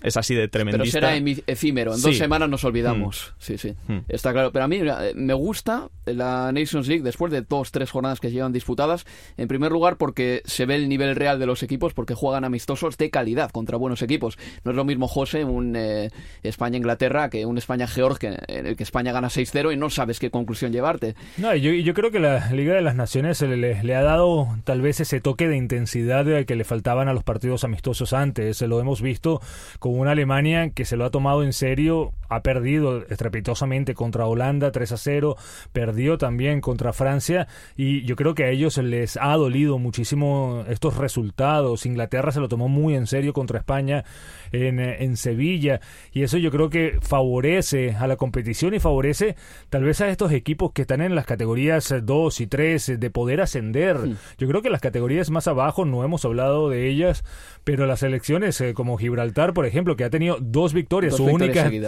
[0.03, 1.00] es así de tremendista.
[1.00, 3.33] Pero será efímero, en dos semanas nos olvidamos.
[3.33, 3.42] Mm.
[3.42, 3.98] Sí, sí, mm.
[4.09, 4.50] está claro.
[4.50, 8.31] Pero a mí eh, me gusta la Nations League después de dos, tres jornadas que
[8.31, 9.05] llevan disputadas.
[9.37, 12.96] En primer lugar porque se ve el nivel real de los equipos, porque juegan amistosos
[12.96, 14.38] de calidad contra buenos equipos.
[14.64, 16.11] No es lo mismo, José, un eh,
[16.42, 20.72] España-Inglaterra que un España-Georgia, en el que España gana 6-0 y no sabes qué conclusión
[20.72, 21.14] llevarte.
[21.37, 24.81] No, yo, yo creo que la Liga de las Naciones le, le, ha dado tal
[24.81, 28.57] vez ese toque de intensidad que le faltaban a los partidos amistosos antes.
[28.57, 29.40] Se lo hemos visto
[29.80, 34.70] con una Alemania que se lo ha tomado en serio, ha perdido estrepitosamente contra Holanda
[34.70, 35.36] 3 a 0,
[35.72, 40.96] perdió también contra Francia y yo creo que a ellos les ha dolido muchísimo estos
[40.96, 41.86] resultados.
[41.86, 44.04] Inglaterra se lo tomó muy en serio contra España
[44.52, 45.80] en, en Sevilla.
[46.12, 49.36] Y eso yo creo que favorece a la competición y favorece
[49.68, 53.40] tal vez a estos equipos que están en las categorías 2 y 3 de poder
[53.40, 53.96] ascender.
[54.38, 57.24] Yo creo que las categorías más abajo no hemos hablado de ellas,
[57.64, 61.14] pero las elecciones eh, como Gibraltar, por ejemplo, que ha tenido dos victorias,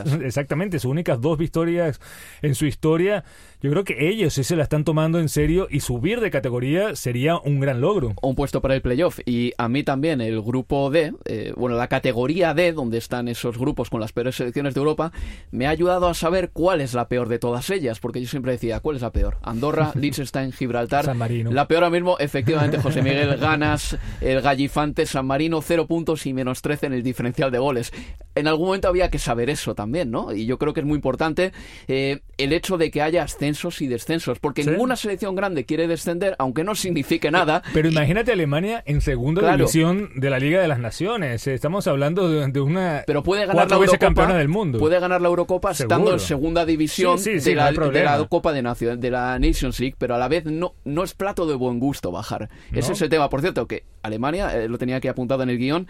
[0.22, 2.00] exactamente, sus únicas dos victorias
[2.42, 3.24] en su historia,
[3.62, 6.96] yo creo que ellos sí se la están tomando en serio y subir de categoría
[6.96, 8.12] sería un gran logro.
[8.20, 9.20] Un puesto para el playoff.
[9.24, 13.58] Y a mí también el grupo D, eh, bueno, la categoría D, donde están esos
[13.58, 15.12] grupos con las peores selecciones de Europa,
[15.52, 18.50] me ha ayudado a saber cuál es la peor de todas ellas, porque yo siempre
[18.50, 19.38] decía, ¿cuál es la peor?
[19.42, 21.04] Andorra, Liechtenstein, Gibraltar.
[21.04, 21.52] San Marino.
[21.52, 26.32] La peor ahora mismo, efectivamente, José Miguel, ganas el Gallifante, San Marino, cero puntos y
[26.32, 27.92] menos 13 en el diferencial de goles.
[28.34, 30.32] En algún momento había que saber eso también, ¿no?
[30.32, 31.52] Y yo creo que es muy importante
[31.86, 36.34] eh, el hecho de que haya ascenso y descensos, porque ninguna selección grande quiere descender,
[36.38, 37.62] aunque no signifique nada.
[37.72, 41.46] Pero imagínate Alemania en segunda división de la Liga de las Naciones.
[41.46, 44.78] Estamos hablando de, una pero puede ganar la Eurocopa, campeona del mundo.
[44.78, 49.38] Puede ganar la Eurocopa estando en segunda división de, la, Copa de Nación, de la
[49.38, 52.48] Nations League, pero a la vez no, no es plato de buen gusto bajar.
[52.72, 53.28] Ese es el tema.
[53.28, 55.86] Por cierto, que Alemania, eh, lo tenía aquí apuntado en el guion,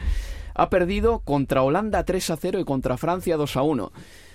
[0.55, 3.93] ha perdido contra Holanda 3 a 0 y contra Francia 2 a 1.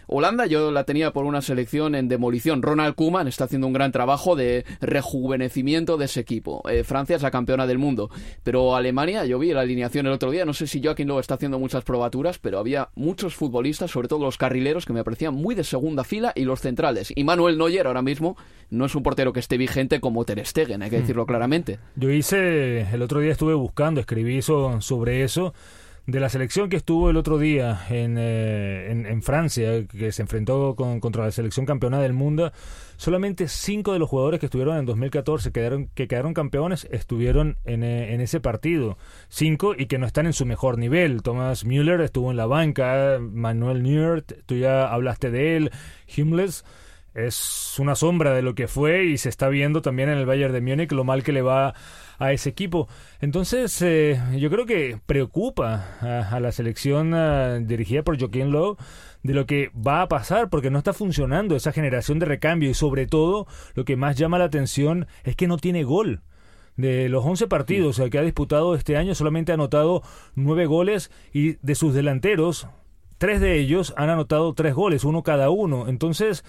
[0.08, 2.62] Holanda yo la tenía por una selección en demolición.
[2.62, 6.64] Ronald Koeman está haciendo un gran trabajo de rejuvenecimiento de ese equipo.
[6.70, 8.10] Eh, Francia es la campeona del mundo.
[8.44, 11.36] Pero Alemania, yo vi la alineación el otro día, no sé si Joaquín lo está
[11.36, 15.56] haciendo muchas probaturas, pero había muchos futbolistas, sobre todo los carrileros, que me parecían muy
[15.56, 17.12] de segunda fila y los centrales.
[17.14, 18.38] Y Manuel Neuer ahora mismo
[18.70, 21.02] no es un portero que esté vigente como Ter Stegen, hay que hmm.
[21.02, 21.80] decirlo claramente.
[21.96, 25.54] Yo hice, el otro día estuve buscando, escribí sobre eso
[26.08, 30.74] de la selección que estuvo el otro día en, eh, en, Francia, que se enfrentó
[30.76, 32.54] con, contra la selección campeona del mundo,
[32.96, 37.84] solamente cinco de los jugadores que estuvieron en 2014, quedaron, que quedaron campeones, estuvieron en,
[37.84, 38.98] eh, en, ese partido.
[39.28, 41.22] Cinco y que no están en su mejor nivel.
[41.24, 45.72] Thomas Müller estuvo en la banca, Manuel Neuer, tú ya hablaste de él,
[46.16, 46.64] Himmels
[47.18, 50.54] es una sombra de lo que fue y se está viendo también en el Bayern
[50.54, 51.74] de Múnich lo mal que le va
[52.18, 52.88] a ese equipo.
[53.22, 55.98] Entonces, eh, yo creo que preocupa
[56.32, 58.78] a, la selección eh, dirigida por Joaquín Lowe
[59.24, 62.74] de lo que va a pasar porque no está funcionando esa generación de recambio y
[62.74, 66.22] sobre todo lo que más llama la atención es que no tiene gol.
[66.76, 70.04] De los 11 partidos que ha disputado este año solamente ha anotado
[70.36, 72.68] 9 goles y de sus delanteros,
[73.18, 75.88] tres de ellos han anotado 3 goles, uno cada uno.
[75.88, 76.46] Entonces,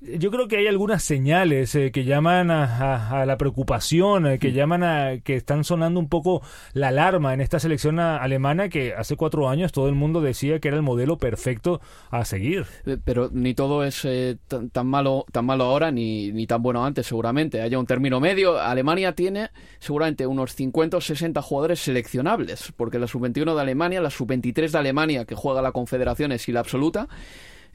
[0.00, 4.82] yo creo que hay algunas señales eh, que llaman a, la preocupación, eh, que llaman
[4.82, 6.42] a que están sonando un poco
[6.74, 10.68] la alarma en esta selección alemana que hace cuatro años todo el mundo decía que
[10.68, 11.80] era el modelo perfecto
[12.10, 12.66] a seguir.
[12.84, 14.06] Eh, pero ni todo es
[14.48, 17.62] tan, malo, tan malo ahora ni, ni tan bueno antes, seguramente.
[17.62, 18.60] Haya un término medio.
[18.60, 24.10] Alemania tiene seguramente unos 50 o 60 jugadores seleccionables, porque la sub-21 de Alemania, la
[24.10, 27.08] sub-23 de Alemania que juega la Confederaciones y la absoluta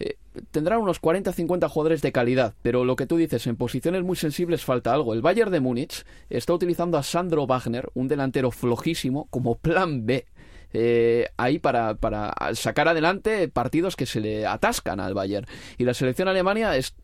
[0.01, 0.17] eh,
[0.51, 4.65] tendrá unos 40-50 jugadores de calidad, pero lo que tú dices, en posiciones muy sensibles
[4.65, 5.13] falta algo.
[5.13, 10.25] El Bayern de Múnich está utilizando a Sandro Wagner, un delantero flojísimo, como plan B.
[10.73, 15.45] Eh, ahí para, para, sacar adelante partidos que se le atascan al Bayern.
[15.77, 16.95] Y la selección alemania es,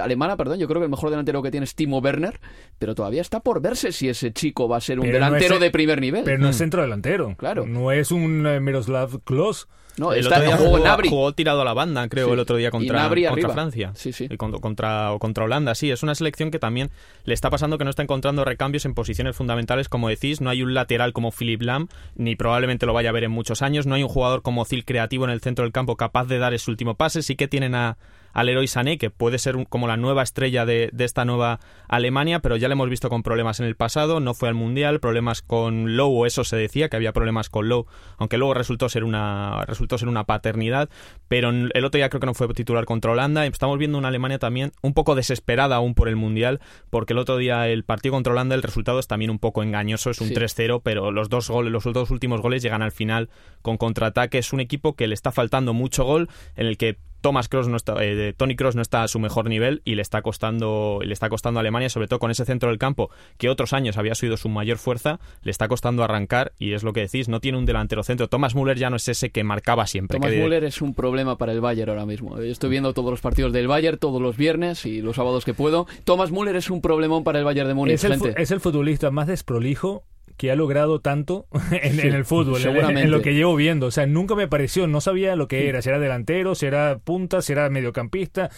[0.00, 2.40] alemana, perdón, yo creo que el mejor delantero que tiene es Timo Werner,
[2.78, 6.00] pero todavía está por verse si ese chico va a ser un delantero de primer
[6.00, 6.22] nivel.
[6.24, 7.34] Pero no es centro delantero.
[7.36, 7.66] Claro.
[7.66, 9.66] No es un eh, Miroslav Klose.
[9.98, 12.32] No, el está, otro día jugó, jugó, jugó, tirado a la banda, creo, Sí.
[12.32, 13.08] el otro día contra.
[13.52, 13.92] Francia.
[13.94, 14.26] Sí, sí.
[14.30, 15.90] Y contra, contra, o contra Holanda, sí.
[15.90, 16.90] Es una selección que también
[17.24, 20.40] le está pasando que no está encontrando recambios en posiciones fundamentales, como decís.
[20.40, 23.62] No hay un lateral como Philip Lam, ni probablemente lo vaya a ver en muchos
[23.62, 23.86] años.
[23.86, 26.52] No hay un jugador como Zil creativo en el centro del campo capaz de dar
[26.54, 27.22] ese último pase.
[27.22, 27.96] Sí que tienen a
[28.36, 31.58] al Leroy Sané, que puede ser un- como la nueva estrella de, de esta nueva
[31.88, 35.00] Alemania, pero ya le hemos visto con problemas en el pasado, no fue al Mundial,
[35.00, 37.86] problemas con Lowe, o eso se decía, que había problemas con Lowe,
[38.18, 40.90] aunque luego resultó ser una, resultó ser una paternidad,
[41.28, 44.38] pero el otro día creo que no fue titular contra Holanda, estamos viendo una Alemania
[44.38, 48.34] también un poco desesperada aún por el Mundial, porque el otro día el partido contra
[48.34, 50.34] Holanda, el resultado es también un poco engañoso, es un Sí.
[50.34, 53.30] 3-0, pero los dos goles, los dos últimos goles llegan al final
[53.62, 57.48] con contraataque, es un equipo que le está faltando mucho gol, en el que Thomas
[57.48, 60.22] Cross no está, eh, Tony Cross no está a su mejor nivel y le está
[60.22, 63.72] costando le está costando a Alemania sobre todo con ese centro del campo que otros
[63.72, 67.28] años había sido su mayor fuerza le está costando arrancar y es lo que decís
[67.28, 70.30] no tiene un delantero centro Thomas Müller ya no es ese que marcaba siempre Thomas
[70.30, 72.36] que- Müller es un problema para el Bayern ahora mismo.
[72.36, 75.52] Yo estoy viendo todos los partidos del Bayern todos los viernes y los sábados que
[75.52, 75.86] puedo.
[76.04, 79.10] Thomas Müller es un problemón para el Bayern de Múnich, Es el, es el futbolista
[79.10, 80.04] más desprolijo
[80.36, 81.46] que ha logrado tanto
[81.82, 83.02] en, Sí, en el fútbol, en- seguramente.
[83.02, 83.86] en, lo que llevo viendo.
[83.86, 86.98] O sea, nunca me pareció, no sabía lo que era, si era delantero, si era
[86.98, 88.50] punta, si era mediocampista,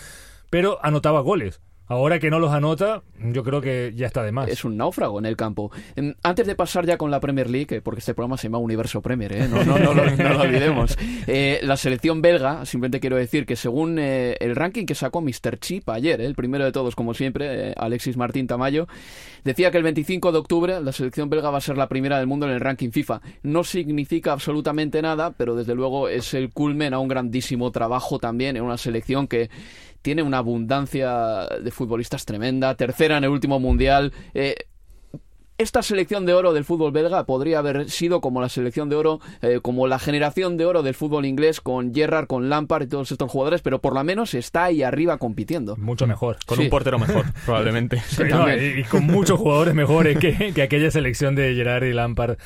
[0.50, 1.60] pero anotaba goles.
[1.88, 4.48] Ahora que no los anota, yo creo que ya está de más.
[4.48, 5.72] Es un náufrago en el campo.
[5.96, 9.00] Em, Antes de pasar ya con la Premier League, porque este programa se llama Universo
[9.00, 9.48] Premier, ¿eh?
[9.48, 10.96] no, no, no, lo, no lo olvidemos.
[11.30, 15.58] Eh, la selección belga, simplemente quiero decir que según eh, el ranking que sacó Mr.
[15.58, 18.86] Chip ayer, eh, el primero de todos, como siempre, Alexis Martín Tamayo,
[19.44, 22.26] decía que el 25 de octubre la selección belga va a ser la primera del
[22.26, 23.20] mundo en el ranking FIFA.
[23.42, 28.56] No significa absolutamente nada, pero desde luego es el culmen a un grandísimo trabajo también
[28.56, 29.50] en una selección que
[30.02, 34.12] tiene una abundancia de futbolistas tremenda, tercera en el último mundial.
[34.34, 34.54] Eh,
[35.58, 39.20] esta selección de oro del fútbol belga podría haber sido como la selección de oro,
[39.42, 43.10] eh, como la generación de oro del fútbol inglés con Gerrard, con Lampard y todos
[43.10, 45.76] estos jugadores, pero por lo menos está ahí arriba compitiendo.
[45.76, 46.36] Mucho mejor.
[46.46, 46.64] con Sí.
[46.64, 48.76] un portero mejor probablemente Sí, no, también.
[48.76, 52.38] y, y con muchos jugadores mejores que, que aquella selección de Gerard y Lampard.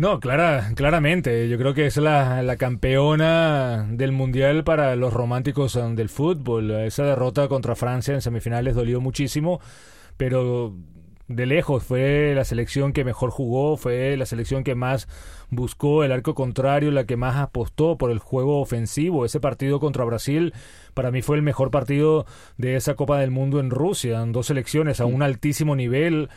[0.00, 1.46] No, clara, claramente.
[1.50, 6.70] Yo creo que es la, la campeona del Mundial para los románticos um, del fútbol.
[6.70, 9.60] Esa derrota contra Francia en semifinales dolió muchísimo,
[10.16, 10.74] pero
[11.28, 15.06] de lejos fue la selección que mejor jugó, fue la selección que más
[15.50, 19.26] buscó el arco contrario, la que más apostó por el juego ofensivo.
[19.26, 20.54] Ese partido contra Brasil
[20.94, 22.24] para mí fue el mejor partido
[22.56, 26.30] de esa Copa del Mundo en Rusia, en dos selecciones a un altísimo nivel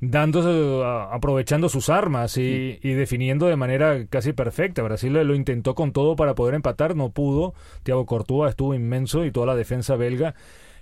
[0.00, 4.82] dándose, a- aprovechando sus armas y, y definiendo de manera casi perfecta.
[4.82, 7.54] Brasil lo intentó con todo para poder empatar, no pudo.
[7.82, 10.34] Thiago Courtois estuvo inmenso y toda la defensa belga.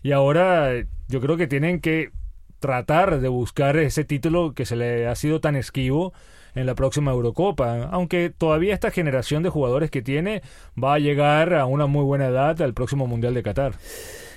[0.03, 2.11] Y ahora eh, yo creo que tienen que
[2.59, 6.13] tratar de buscar ese título que se le ha sido tan esquivo
[6.55, 10.41] en la próxima Eurocopa, aunque todavía esta generación de jugadores que tiene
[10.83, 13.73] va a llegar a una muy buena edad al próximo Mundial de Qatar.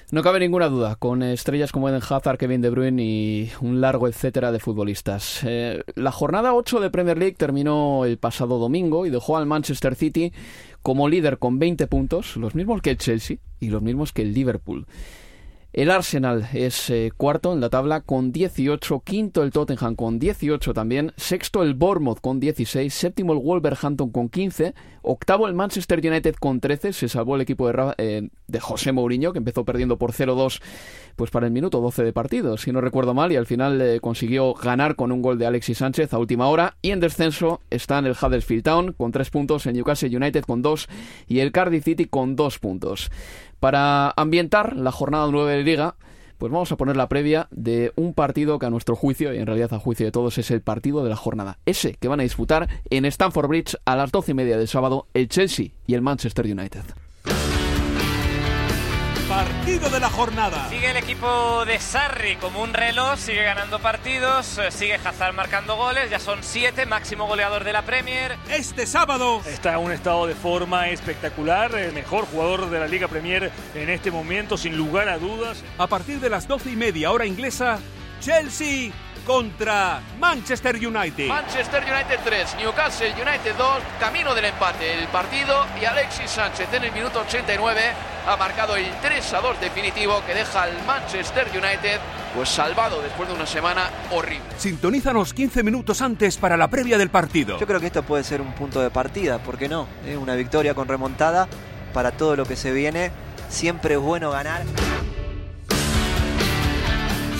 [0.09, 4.07] No cabe ninguna duda, con estrellas como Eden Hazard, Kevin De Bruyne y un largo
[4.07, 5.41] etcétera de futbolistas.
[5.43, 9.95] Eh, la jornada 8 de Premier League terminó el pasado domingo y dejó al Manchester
[9.95, 10.31] City
[10.81, 14.33] como líder con 20 puntos, los mismos que el Chelsea y los mismos que el
[14.33, 14.85] Liverpool.
[15.73, 20.73] El Arsenal es eh, cuarto en la tabla con 18, quinto el Tottenham con 18
[20.73, 26.35] también, sexto el Bournemouth con 16, séptimo el Wolverhampton con 15, octavo el Manchester United
[26.39, 30.11] con 13, se salvó el equipo de, eh, de José Mourinho que empezó perdiendo por
[30.11, 30.61] 0-2
[31.15, 33.99] pues para el minuto 12 de partido, si no recuerdo mal, y al final eh,
[33.99, 38.05] consiguió ganar con un gol de Alexis Sánchez a última hora y en descenso están
[38.05, 40.87] el Huddersfield Town con 3 puntos, el Newcastle United con 2
[41.27, 43.09] y el Cardiff City con 2 puntos.
[43.59, 45.95] Para ambientar la jornada 9 de Liga,
[46.37, 49.47] pues vamos a poner la previa de un partido que a nuestro juicio, y en
[49.47, 51.57] realidad a juicio de todos, es el partido de la jornada.
[51.65, 55.07] Ese que van a disputar en Stamford Bridge a las doce y media del sábado
[55.15, 57.06] el Chelsea y el Manchester United.
[59.37, 60.67] Partido de la jornada.
[60.67, 65.75] Sigue el equipo de Sarri como un reloj, sigue ganando partidos, eh, sigue Hazard marcando
[65.75, 68.35] goles, ya son siete, máximo goleador de la Premier.
[68.49, 69.43] Este sábado.
[69.45, 73.89] Está en un estado de forma espectacular, el mejor jugador de la Liga Premier en
[73.91, 75.63] este momento, sin lugar a dudas.
[75.77, 77.77] A partir de las doce y media hora inglesa,
[78.19, 78.91] Chelsea
[79.27, 81.27] contra Manchester United.
[81.27, 83.67] Manchester United 3, Newcastle United 2,
[83.99, 87.81] camino del empate el partido y Alexis Sánchez en el minuto 89
[88.25, 91.99] ha marcado el 3 a 2 definitivo que deja al Manchester United
[92.33, 94.45] pues salvado después de una semana horrible.
[94.57, 97.59] Sintonízanos 15 minutos antes para la previa del partido.
[97.59, 99.87] Yo creo que esto puede ser un punto de partida, ¿por qué no?
[100.05, 100.15] ¿Eh?
[100.15, 101.49] Una victoria con remontada
[101.93, 103.11] para todo lo que se viene.
[103.49, 104.63] Siempre es bueno ganar.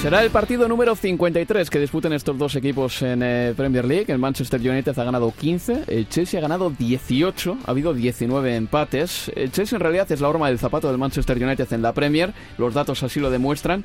[0.01, 4.05] Será el partido número 53 que disputen estos dos equipos en eh, Premier League.
[4.09, 9.31] El Manchester United ha ganado 15, el Chelsea ha ganado 18, ha habido 19 empates.
[9.35, 12.31] El Chelsea en realidad es la horma del zapato del Manchester United en la Premier,
[12.59, 13.83] los datos así lo demuestran.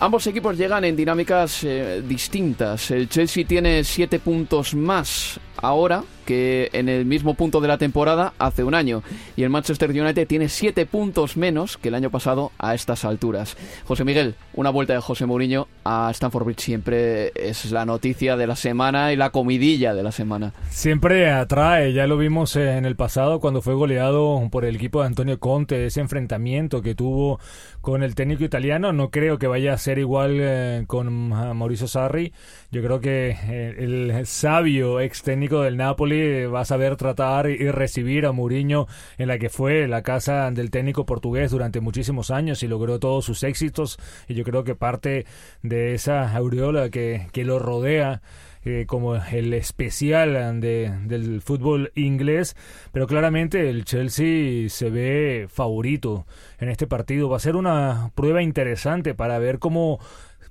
[0.00, 2.90] Ambos equipos llegan en dinámicas eh, distintas.
[2.90, 8.34] El Chelsea tiene 7 puntos más ahora que en el mismo punto de la temporada
[8.38, 9.02] hace un año.
[9.36, 13.56] Y el Manchester United tiene 7 puntos menos que el año pasado a estas alturas.
[13.86, 18.46] José Miguel, una vuelta de José Mourinho a Stamford Bridge siempre es la noticia de
[18.46, 20.52] la semana y la comidilla de la semana.
[20.68, 25.06] Siempre atrae, ya lo vimos en el pasado cuando fue goleado por el equipo de
[25.06, 27.38] Antonio Conte, ese enfrentamiento que tuvo
[27.80, 28.92] con el técnico italiano.
[28.92, 32.32] No creo que vaya a ser igual eh, con Mauricio Sarri.
[32.72, 37.70] Yo creo que eh, el sabio ex técnico del Napoli va a saber tratar y
[37.70, 38.86] recibir a Mourinho
[39.18, 43.24] en la que fue la casa del técnico portugués durante muchísimos años y logró todos
[43.24, 43.98] sus éxitos.
[44.28, 45.26] Y yo creo que parte
[45.62, 48.20] de esa aureola que, que lo rodea
[48.68, 52.56] eh, como el especial de, del fútbol inglés,
[52.90, 56.26] pero claramente el Chelsea se ve favorito
[56.58, 57.28] en este partido.
[57.28, 60.00] Va a ser una prueba interesante para ver cómo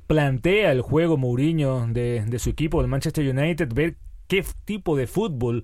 [0.07, 3.95] plantea el juego Mourinho de, de su equipo, el Manchester United, ver
[4.27, 5.63] qué tipo de fútbol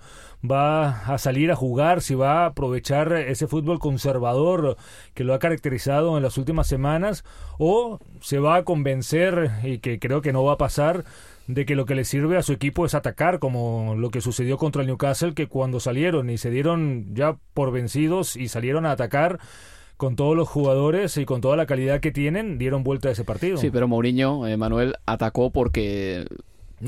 [0.50, 4.78] va a salir a jugar, si va a aprovechar ese fútbol conservador
[5.14, 7.24] que lo ha caracterizado en las últimas semanas,
[7.58, 11.04] o se va a convencer, y que creo que no va a pasar,
[11.48, 14.58] de que lo que le sirve a su equipo es atacar, como lo que sucedió
[14.58, 18.92] contra el Newcastle, que cuando salieron y se dieron ya por vencidos y salieron a
[18.92, 19.40] atacar,
[20.02, 23.24] con todos los jugadores y con toda la calidad que tienen, dieron vuelta a ese
[23.24, 23.58] partido.
[23.58, 26.26] Sí, pero Mourinho, eh, Manuel, atacó porque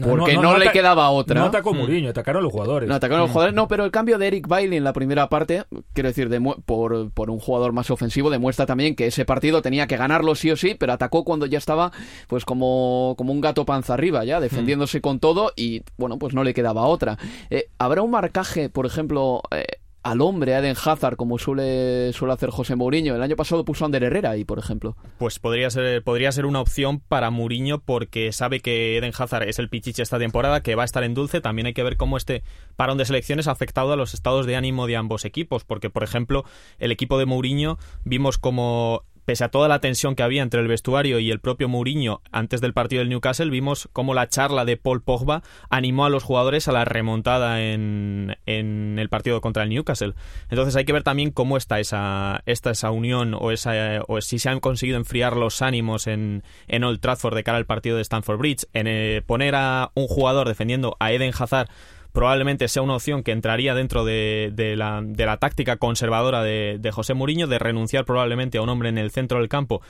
[0.02, 1.39] porque no, le quedaba otra.
[1.39, 1.78] No atacó mm.
[1.78, 2.89] Mourinho, atacaron los jugadores.
[2.89, 3.34] No atacaron los mm.
[3.34, 5.64] jugadores, no, pero el cambio de Eric Bailey en la primera parte,
[5.94, 6.30] quiero decir,
[6.66, 10.52] por, por un jugador más ofensivo, demuestra también que ese partido tenía que ganarlo sí
[10.52, 11.91] o sí, pero atacó cuando ya estaba
[12.28, 16.44] pues como, como un gato panza arriba, ya, defendiéndose con todo y, bueno, pues no
[16.44, 17.18] le quedaba otra.
[17.50, 19.66] Eh, ¿Habrá un marcaje, por ejemplo, eh,
[20.04, 23.16] al hombre, a Eden Hazard, como suele, suele hacer José Mourinho.
[23.16, 24.97] El año pasado puso Ander Herrera ahí, por ejemplo.
[25.18, 29.60] Pues podría ser, podría ser una opción para Mourinho porque sabe que Eden Hazard es
[29.60, 31.41] el pichiche esta temporada, que va a estar en dulce.
[31.41, 32.43] También hay que ver cómo este
[32.76, 36.04] parón de selecciones ha afectado a los estados de ánimo de ambos equipos, porque, por
[36.04, 36.43] ejemplo,
[36.80, 40.67] el equipo de Mourinho vimos como pese a toda la tensión que había entre el
[40.67, 44.78] vestuario y el propio Mourinho antes del partido del Newcastle, vimos cómo la charla de
[44.78, 49.69] Paul Pogba animó a los jugadores a la remontada en, en el partido contra el
[49.69, 50.13] Newcastle.
[50.49, 53.74] Entonces hay que ver también cómo está esa, esta, esa unión o, esa,
[54.07, 57.65] o si se han conseguido enfriar los ánimos en, en Old Trafford de cara al
[57.65, 58.65] partido de Stamford Bridge.
[58.74, 61.69] En eh, poner a un jugador defendiendo a Eden Hazard
[62.14, 67.16] probablemente sea una opción que entraría dentro de, la, de la, táctica conservadora de, José
[67.16, 69.82] Mourinho, de renunciar probablemente a un hombre en el centro del campo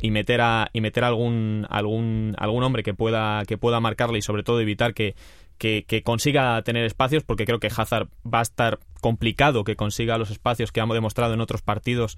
[0.00, 4.22] y meter a y meter algún algún algún hombre que pueda que pueda marcarle y
[4.22, 5.16] sobre todo evitar que,
[5.58, 10.30] que, consiga tener espacios porque creo que Hazard va a estar complicado que consiga los
[10.30, 12.16] espacios que hemos demostrado en otros partidos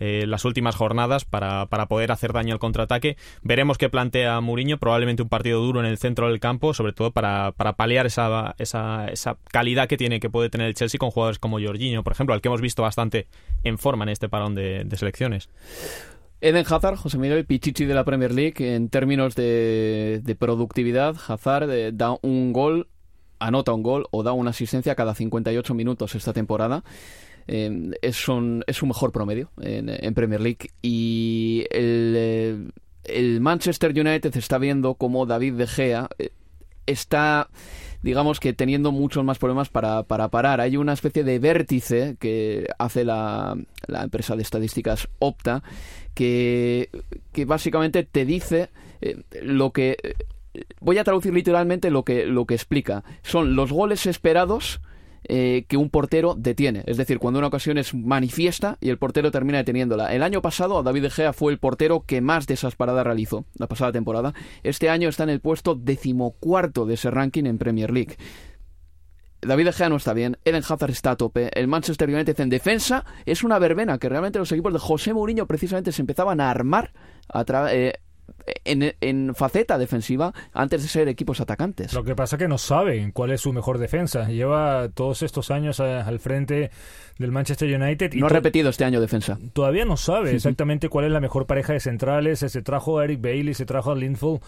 [0.00, 3.16] eh, las últimas jornadas para, para, poder hacer daño al contraataque.
[3.42, 7.10] Veremos qué plantea Mourinho, probablemente un partido duro en el centro del campo, sobre todo
[7.10, 11.10] para, para paliar esa, esa, esa, calidad que tiene que puede tener el Chelsea con
[11.10, 13.26] jugadores como Jorginho, por ejemplo, al que hemos visto bastante
[13.64, 15.48] en forma en este parón de, selecciones.
[16.40, 21.70] Eden Hazard, José Miguel Pichichi de la Premier League, en términos de, de productividad, Hazard
[21.70, 22.88] eh, da un gol,
[23.40, 26.84] anota un gol o da una asistencia cada 58 minutos esta temporada.
[27.48, 30.70] Em, es, un, es un mejor promedio en, Premier League.
[30.82, 32.68] Y el, eh,
[33.04, 36.30] el, Manchester United está viendo como David De Gea eh,
[36.86, 37.48] está
[38.02, 40.60] digamos que teniendo muchos más problemas para, para, parar.
[40.60, 45.62] Hay una especie de vértice que hace la, la empresa de estadísticas Opta
[46.14, 46.90] que,
[47.32, 48.68] que básicamente te dice
[49.00, 49.96] eh, lo que...
[50.80, 53.04] Voy a traducir literalmente lo que, lo que explica.
[53.22, 54.80] Son los goles esperados
[55.30, 56.82] eh, que un portero detiene.
[56.86, 60.14] Es decir, cuando una ocasión es manifiesta y el portero termina deteniéndola.
[60.14, 63.44] El año pasado David De Gea fue el portero que más de esas paradas realizó,
[63.58, 64.32] la pasada temporada.
[64.62, 68.16] Este año está en el puesto decimocuarto de ese ranking en Premier League.
[69.42, 72.48] David De Gea no está bien, Eden Hazard está a tope, el Manchester United en
[72.48, 76.50] defensa es una verbena que realmente los equipos de José Mourinho precisamente se empezaban a
[76.50, 76.92] armar
[77.28, 78.00] a eh,
[78.64, 81.92] en, faceta defensiva antes de ser equipos atacantes.
[81.92, 84.28] Lo que pasa es que no saben cuál es su mejor defensa.
[84.28, 86.70] Lleva todos estos años al frente
[87.18, 88.14] del Manchester United.
[88.14, 89.38] Y no ha repetido este año defensa.
[89.52, 92.38] Todavía no sabe exactamente cuál es la mejor pareja de centrales.
[92.38, 94.40] Se trajo a Eric Bailey, se trajo a Linfield.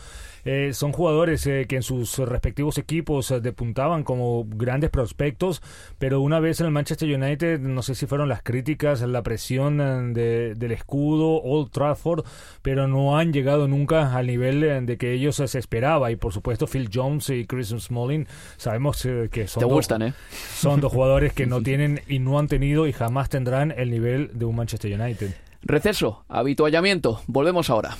[0.45, 5.61] Eh, son jugadores eh, que en sus respectivos equipos eh, depuntaban como grandes prospectos,
[5.99, 10.15] pero una vez en el Manchester United, no sé si fueron las críticas, la presión
[10.15, 12.25] del escudo, Old Trafford,
[12.63, 16.33] pero no han llegado nunca al nivel eh, de que ellos se esperaba y por
[16.33, 20.15] supuesto Phil Jones y Chris Smalling sabemos eh, que son Te dos, gustan, ¿eh?
[20.55, 24.31] son dos jugadores que no tienen y no han tenido y jamás tendrán el nivel
[24.35, 25.35] de un Manchester United.
[25.63, 27.23] Receso, habituallamiento.
[27.27, 27.97] Volvemos ahora.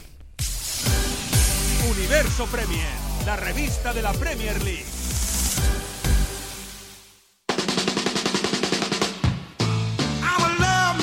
[1.91, 2.89] Universo Premier,
[3.25, 4.85] la revista de la Premier League.
[10.29, 11.01] I'm a love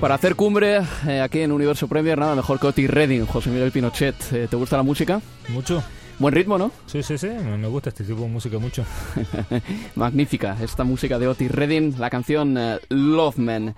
[0.00, 3.70] Para hacer cumbre eh, aquí en Universo Premier, nada mejor que Otis Redding, José Miguel
[3.70, 4.14] Pinochet.
[4.32, 5.20] Eh, ¿Te gusta la música?
[5.50, 5.82] Mucho.
[6.18, 6.70] Buen ritmo, ¿no?
[6.86, 8.84] Sí, sí, sí, me gusta este tipo de música mucho.
[9.94, 13.74] Magnífica esta música de Otis Redding, la canción eh, Love Man.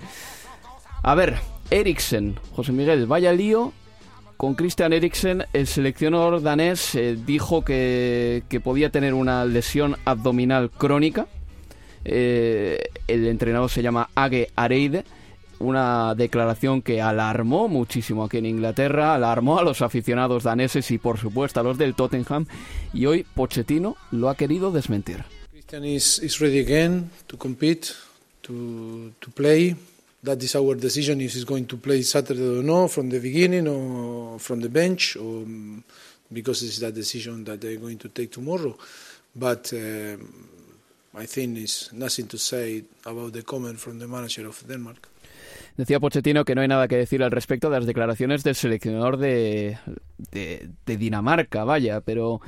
[1.03, 1.39] A ver,
[1.71, 3.73] Eriksen, José Miguel, vaya lío
[4.37, 5.45] con Christian Eriksen.
[5.53, 11.27] El seleccionador danés eh, dijo que, que podía tener una lesión abdominal crónica.
[12.05, 15.05] Eh, el entrenador se llama Age Areide.
[15.63, 21.19] Una declaración que alarmó muchísimo aquí en Inglaterra, alarmó a los aficionados daneses y por
[21.19, 22.47] supuesto a los del Tottenham.
[22.93, 25.25] Y hoy Pochettino lo ha querido desmentir.
[25.53, 27.95] Christian is, is ready again to compete,
[28.43, 29.77] to, to play.
[30.25, 33.69] That is our decision if he's going to play Saturday or no, from the beginning
[33.69, 35.85] or from the bench, or um,
[36.33, 38.77] because it's that decision that they're going to take tomorrow.
[39.35, 40.49] But um,
[41.15, 41.59] I think
[41.93, 45.12] nothing to say about the comment from the manager of Denmark.
[45.77, 49.17] Decía Pochettino que no hay nada que decir al respecto de las declaraciones del seleccionador
[49.17, 49.79] de,
[50.31, 52.41] de, Dinamarca, vaya, pero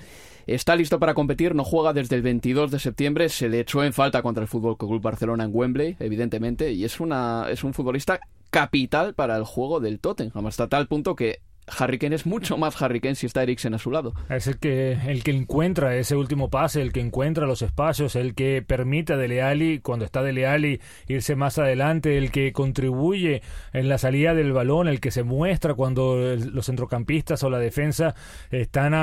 [0.47, 3.95] está listo para competir, no juega desde el 22 de septiembre, se le echó en
[3.95, 8.21] falta contra el Fútbol Club Barcelona en Wembley, evidentemente, y es una es un futbolista
[8.51, 12.81] capital para el juego del Tottenham, hasta tal punto que Harry Kane es mucho más
[12.83, 14.15] Harry Kane si está Eriksen a su lado.
[14.29, 18.35] Es el que, el que encuentra ese último pase, el que encuentra los espacios, el
[18.35, 23.43] que permite a Dele Alli, cuando está Dele Alli, irse más adelante, el que contribuye
[23.73, 28.15] en la salida del balón, el que se muestra cuando los centrocampistas o la defensa
[28.51, 28.95] están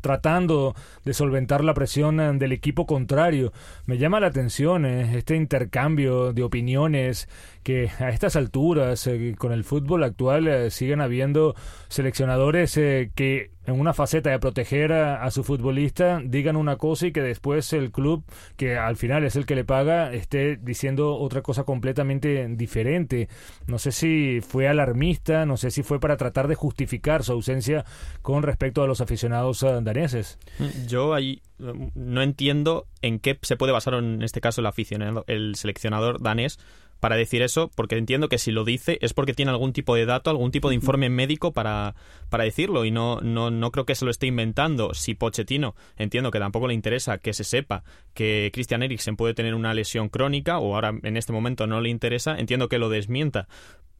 [0.00, 3.52] tratando de solventar la presión del equipo contrario.
[3.86, 7.28] Me llama la atención eh, este intercambio de opiniones
[7.66, 11.56] que a estas alturas, eh, con el fútbol actual, eh, siguen habiendo
[11.88, 17.08] seleccionadores eh, que en una faceta de proteger a, a su futbolista digan una cosa
[17.08, 18.22] y que después el club,
[18.56, 23.28] que al final es el que le paga, esté diciendo otra cosa completamente diferente.
[23.66, 27.84] No sé si fue alarmista, no sé si fue para tratar de justificar su ausencia
[28.22, 30.38] con respecto a los aficionados eh, daneses.
[30.86, 35.24] Yo ahí eh, no entiendo en qué se puede basar en este caso el aficionado,
[35.26, 36.60] el seleccionador danés
[37.00, 40.06] para decir eso, porque entiendo que si lo dice es porque tiene algún tipo de
[40.06, 41.94] dato, algún tipo de informe médico para,
[42.28, 44.94] para decirlo y no, no, no creo que se lo esté inventando.
[44.94, 47.84] Si Pochettino, entiendo que tampoco le interesa que se sepa
[48.14, 51.90] que Christian Eriksen puede tener una lesión crónica o ahora en este momento no le
[51.90, 53.48] interesa, entiendo que lo desmienta,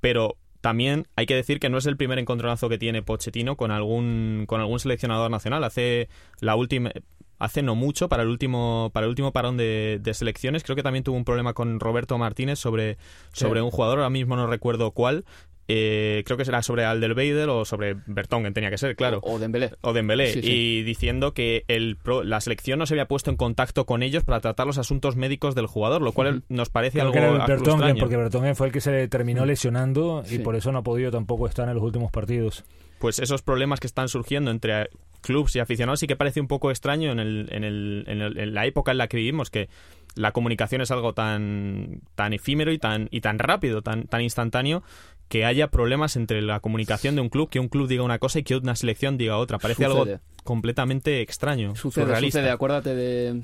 [0.00, 3.70] pero también hay que decir que no es el primer encontronazo que tiene Pochettino con
[3.70, 5.62] algún con algún seleccionador nacional.
[5.62, 6.08] Hace
[6.40, 6.90] la última
[7.38, 10.82] hace no mucho para el último para el último parón de, de selecciones creo que
[10.82, 12.96] también tuvo un problema con Roberto Martínez sobre
[13.32, 13.64] sobre Sí.
[13.64, 15.24] un jugador ahora mismo no recuerdo cuál
[15.68, 19.72] eh, creo que será sobre Alderweireld o sobre Bertongen tenía que ser claro O Dembélé.
[19.80, 20.48] o Dembélé Sí, sí.
[20.52, 24.22] y diciendo que el pro- la selección no se había puesto en contacto con ellos
[24.22, 27.28] para tratar los asuntos médicos del jugador lo cual nos parece Creo algo que era
[27.30, 27.96] el algo extraño.
[27.98, 31.48] porque Vertonghen fue el que se terminó lesionando y por eso no ha podido tampoco
[31.48, 32.64] estar en los últimos partidos.
[33.00, 34.88] pues esos problemas que están surgiendo entre
[35.26, 38.38] clubs y aficionados sí que parece un poco extraño en, el, en, el, en, el-
[38.38, 39.68] en la época en la que vivimos, que
[40.14, 44.82] la comunicación es algo tan, tan efímero y tan, y tan rápido, tan, tan instantáneo,
[45.28, 48.38] que haya problemas entre la comunicación de un club, que un club diga una cosa
[48.38, 49.58] y que una selección diga otra.
[49.58, 50.00] Parece Sucede.
[50.12, 52.38] algo completamente extraño, Sucede, surrealista.
[52.38, 52.50] sucede.
[52.52, 53.42] Acuérdate de.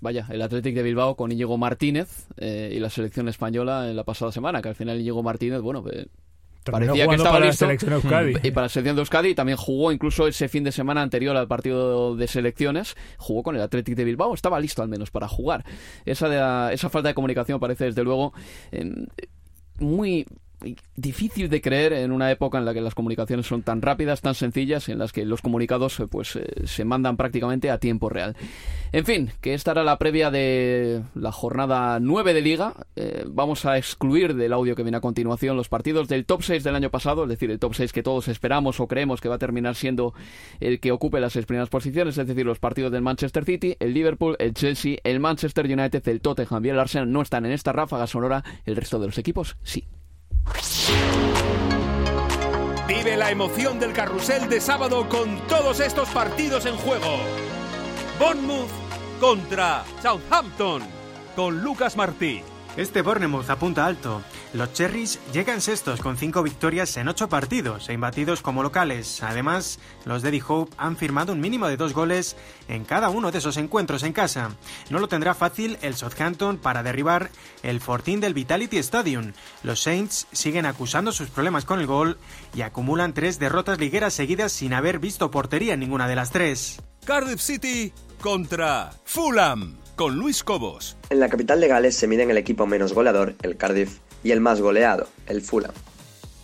[0.00, 4.02] Vaya, el Athletic de Bilbao con Íñigo Martínez eh, y la selección española en la
[4.02, 6.06] pasada semana, que al final Íñigo Martínez, bueno, eh,
[6.62, 7.64] Terminó parecía que estaba para la listo.
[7.66, 8.34] selección de Euskadi.
[8.42, 11.48] Y para la selección de Euskadi también jugó incluso ese fin de semana anterior al
[11.48, 15.64] partido de selecciones, jugó con el Athletic de Bilbao, estaba listo al menos para jugar.
[16.04, 18.32] Esa, de la- esa falta de comunicación parece desde luego
[18.70, 18.90] eh,
[19.78, 20.26] muy
[20.96, 24.34] difícil de creer en una época en la que las comunicaciones son tan rápidas, tan
[24.34, 28.36] sencillas, en las que los comunicados eh, pues eh, se mandan prácticamente a tiempo real.
[28.92, 32.74] En fin, que esta era la previa de la jornada 9 de Liga.
[32.96, 36.62] Eh, vamos a excluir del audio que viene a continuación los partidos del top 6
[36.62, 39.36] del año pasado, es decir, el top 6 que todos esperamos o creemos que va
[39.36, 40.14] a terminar siendo
[40.60, 43.94] el que ocupe las seis primeras posiciones, es decir, los partidos del Manchester City, el
[43.94, 47.72] Liverpool, el Chelsea, el Manchester United, el Tottenham y el Arsenal no están en esta
[47.72, 49.84] ráfaga sonora, el resto de los equipos sí.
[52.86, 57.18] Vive la emoción del carrusel de sábado con todos estos partidos en juego.
[58.18, 58.70] Bournemouth
[59.20, 60.82] contra Southampton
[61.34, 62.42] con Lucas Martí.
[62.74, 64.22] Este Bournemouth apunta alto.
[64.54, 69.22] Los Cherries llegan sextos con cinco victorias en ocho partidos e imbatidos como locales.
[69.22, 72.34] Además, los Daddy Hope han firmado un mínimo de dos goles
[72.68, 74.56] en cada uno de esos encuentros en casa.
[74.88, 77.30] No lo tendrá fácil el Southampton para derribar
[77.62, 79.32] el fortín del Vitality Stadium.
[79.62, 82.16] Los Saints siguen acusando sus problemas con el gol
[82.54, 86.80] y acumulan tres derrotas ligueras seguidas sin haber visto portería en ninguna de las tres.
[87.04, 87.92] Cardiff City
[88.22, 90.96] contra Fulham con Luis Cobos.
[91.10, 94.40] En la capital de Gales se miden el equipo menos goleador, el Cardiff, y el
[94.40, 95.72] más goleado, el Fulham.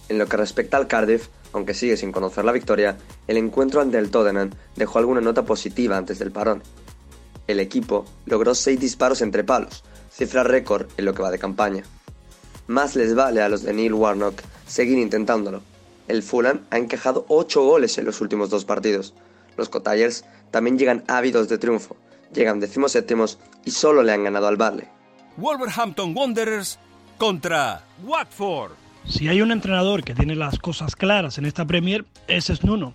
[0.09, 3.99] En lo que respecta al Cardiff, aunque sigue sin conocer la victoria, el encuentro ante
[3.99, 6.63] el Tottenham dejó alguna nota positiva antes del parón.
[7.47, 9.83] El equipo logró 6 disparos entre palos,
[10.13, 11.85] cifra récord en lo que va de campaña.
[12.67, 15.63] Más les vale a los de Neil Warnock seguir intentándolo.
[16.07, 19.15] El Fulham ha encajado 8 goles en los últimos dos partidos.
[19.57, 21.97] Los Cotayers también llegan ávidos de triunfo,
[22.35, 24.87] llegan decimoséptimos y solo le han ganado al Barley.
[25.37, 26.79] Wolverhampton Wanderers
[27.17, 28.73] contra Watford.
[29.07, 32.95] Si hay un entrenador que tiene las cosas claras en esta Premier, ese es Nuno.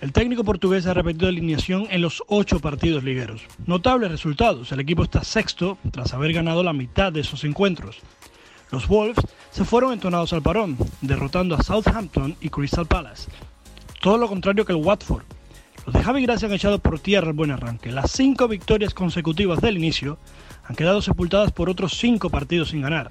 [0.00, 3.42] El técnico portugués ha repetido alineación en los ocho partidos ligueros.
[3.66, 8.00] Notables resultados, el equipo está sexto tras haber ganado la mitad de esos encuentros.
[8.70, 9.16] Los Wolves
[9.50, 13.30] se fueron entonados al parón, derrotando a Southampton y Crystal Palace.
[14.02, 15.24] Todo lo contrario que el Watford.
[15.86, 17.92] Los de Javi Gracia han echado por tierra el buen arranque.
[17.92, 20.18] Las cinco victorias consecutivas del inicio
[20.64, 23.08] han quedado sepultadas por otros cinco partidos sin ganar.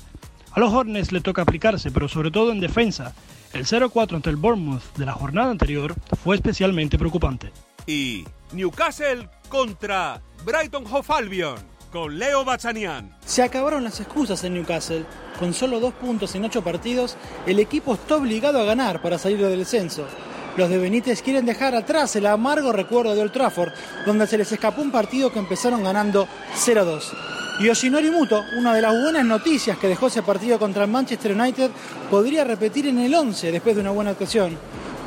[0.51, 3.13] A los Hornets le toca aplicarse, pero sobre todo en defensa.
[3.53, 7.53] El 0-4 ante el Bournemouth de la jornada anterior fue especialmente preocupante.
[7.87, 11.55] Y Newcastle contra Brighton Hove Albion
[11.93, 13.15] con Leo Bachanian.
[13.25, 15.05] Se acabaron las excusas en Newcastle.
[15.39, 17.15] Con solo dos puntos en ocho partidos,
[17.45, 20.05] el equipo está obligado a ganar para salir del descenso.
[20.57, 23.73] Los de Benítez quieren dejar atrás el amargo recuerdo de Old Trafford,
[24.05, 27.01] donde se les escapó un partido que empezaron ganando 0-2.
[27.59, 31.71] Yoshinori Muto, una de las buenas noticias que dejó ese partido contra el Manchester United,
[32.09, 34.57] podría repetir en el 11 después de una buena actuación.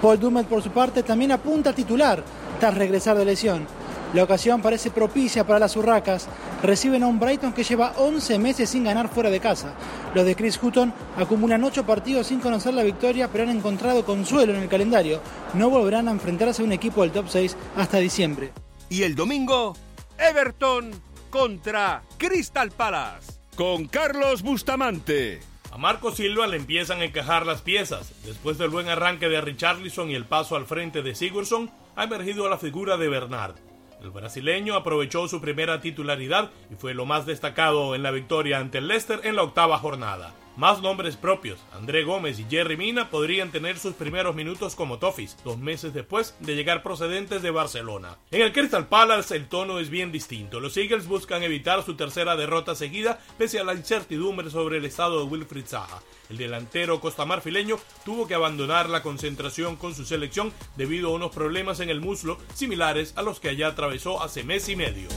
[0.03, 2.22] Paul Dummett, por su parte, también apunta a titular
[2.61, 3.66] tras regresar de lesión.
[4.14, 6.28] La ocasión parece propicia para las urracas.
[6.62, 9.74] Reciben a un Brighton que lleva 11 meses sin ganar fuera de casa.
[10.14, 14.54] Los de Chris Hutton acumulan 8 partidos sin conocer la victoria, pero han encontrado consuelo
[14.54, 15.20] en el calendario.
[15.54, 18.52] No volverán a enfrentarse a un equipo del top 6 hasta diciembre.
[18.88, 19.76] Y el domingo,
[20.18, 20.90] Everton
[21.30, 25.40] contra Crystal Palace con Carlos Bustamante.
[25.72, 28.12] A Marco Silva le empiezan a encajar las piezas.
[28.24, 32.48] Después del buen arranque de Richarlison y el paso al frente de Sigurdsson, ha emergido
[32.48, 33.56] la figura de Bernard.
[34.01, 38.78] El brasileño aprovechó su primera titularidad y fue lo más destacado en la victoria ante
[38.78, 40.34] el Leicester en la octava jornada.
[40.59, 45.36] Más nombres propios, André Gómez y Jerry Mina podrían tener sus primeros minutos como Toffees,
[45.44, 48.18] dos meses después de llegar procedentes de Barcelona.
[48.32, 50.59] En el Crystal Palace el tono es bien distinto.
[50.59, 55.20] Los Eagles buscan evitar su tercera derrota seguida pese a la incertidumbre sobre el estado
[55.20, 56.02] de Wilfried Zaha.
[56.28, 61.78] El delantero costamarfileño tuvo que abandonar la concentración con su selección debido a unos problemas
[61.78, 65.09] en el muslo similares a los que allá atravesó hace mes y medio.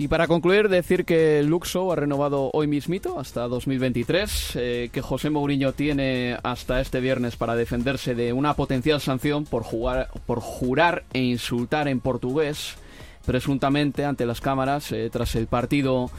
[0.00, 5.28] Y para concluir, decir que Luxo ha renovado hoy mismito hasta 2023, eh, que José
[5.28, 11.04] Mourinho tiene hasta este viernes para defenderse de una potencial sanción por, jugar, por jurar
[11.12, 12.76] e insultar en portugués
[13.26, 16.10] presuntamente ante las cámaras eh, tras el partido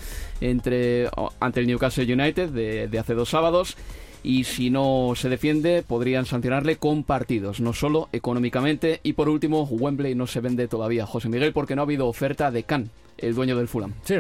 [0.42, 1.10] entre
[1.40, 3.78] ante el Newcastle United de, de hace dos sábados
[4.24, 9.00] y si no se defiende podrían sancionarle con partidos, no solo económicamente.
[9.04, 12.52] Y por último, Wembley no se vende todavía, José Miguel, porque no ha habido oferta
[12.52, 13.94] de Can, el dueño del Fulham.
[14.04, 14.16] Sí,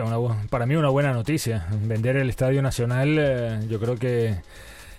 [0.49, 1.67] para mí una buena noticia.
[1.83, 4.35] Vender el Estadio Nacional eh, yo creo que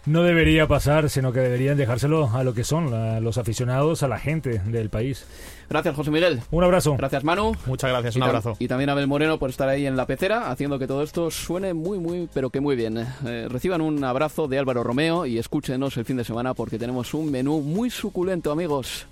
[0.07, 2.90] no debería pasar, sino que deberían dejárselo a lo que son
[3.22, 5.24] los aficionados, a la gente del país.
[5.70, 6.40] Gracias, José Miguel.
[6.50, 6.96] Un abrazo.
[6.96, 7.57] Gracias, Manu.
[7.66, 8.57] Muchas gracias, un abrazo.
[8.59, 11.30] Y también a Abel Moreno por estar ahí en la pecera, haciendo que todo esto
[11.30, 13.07] suene muy, muy, pero que muy bien.
[13.24, 17.14] Eh, reciban un abrazo de Álvaro Romeo y escúchenos el fin de semana porque tenemos
[17.14, 19.07] un menú muy suculento, amigos.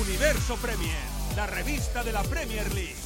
[0.00, 0.96] Universo Premier,
[1.36, 3.05] la revista de la Premier League.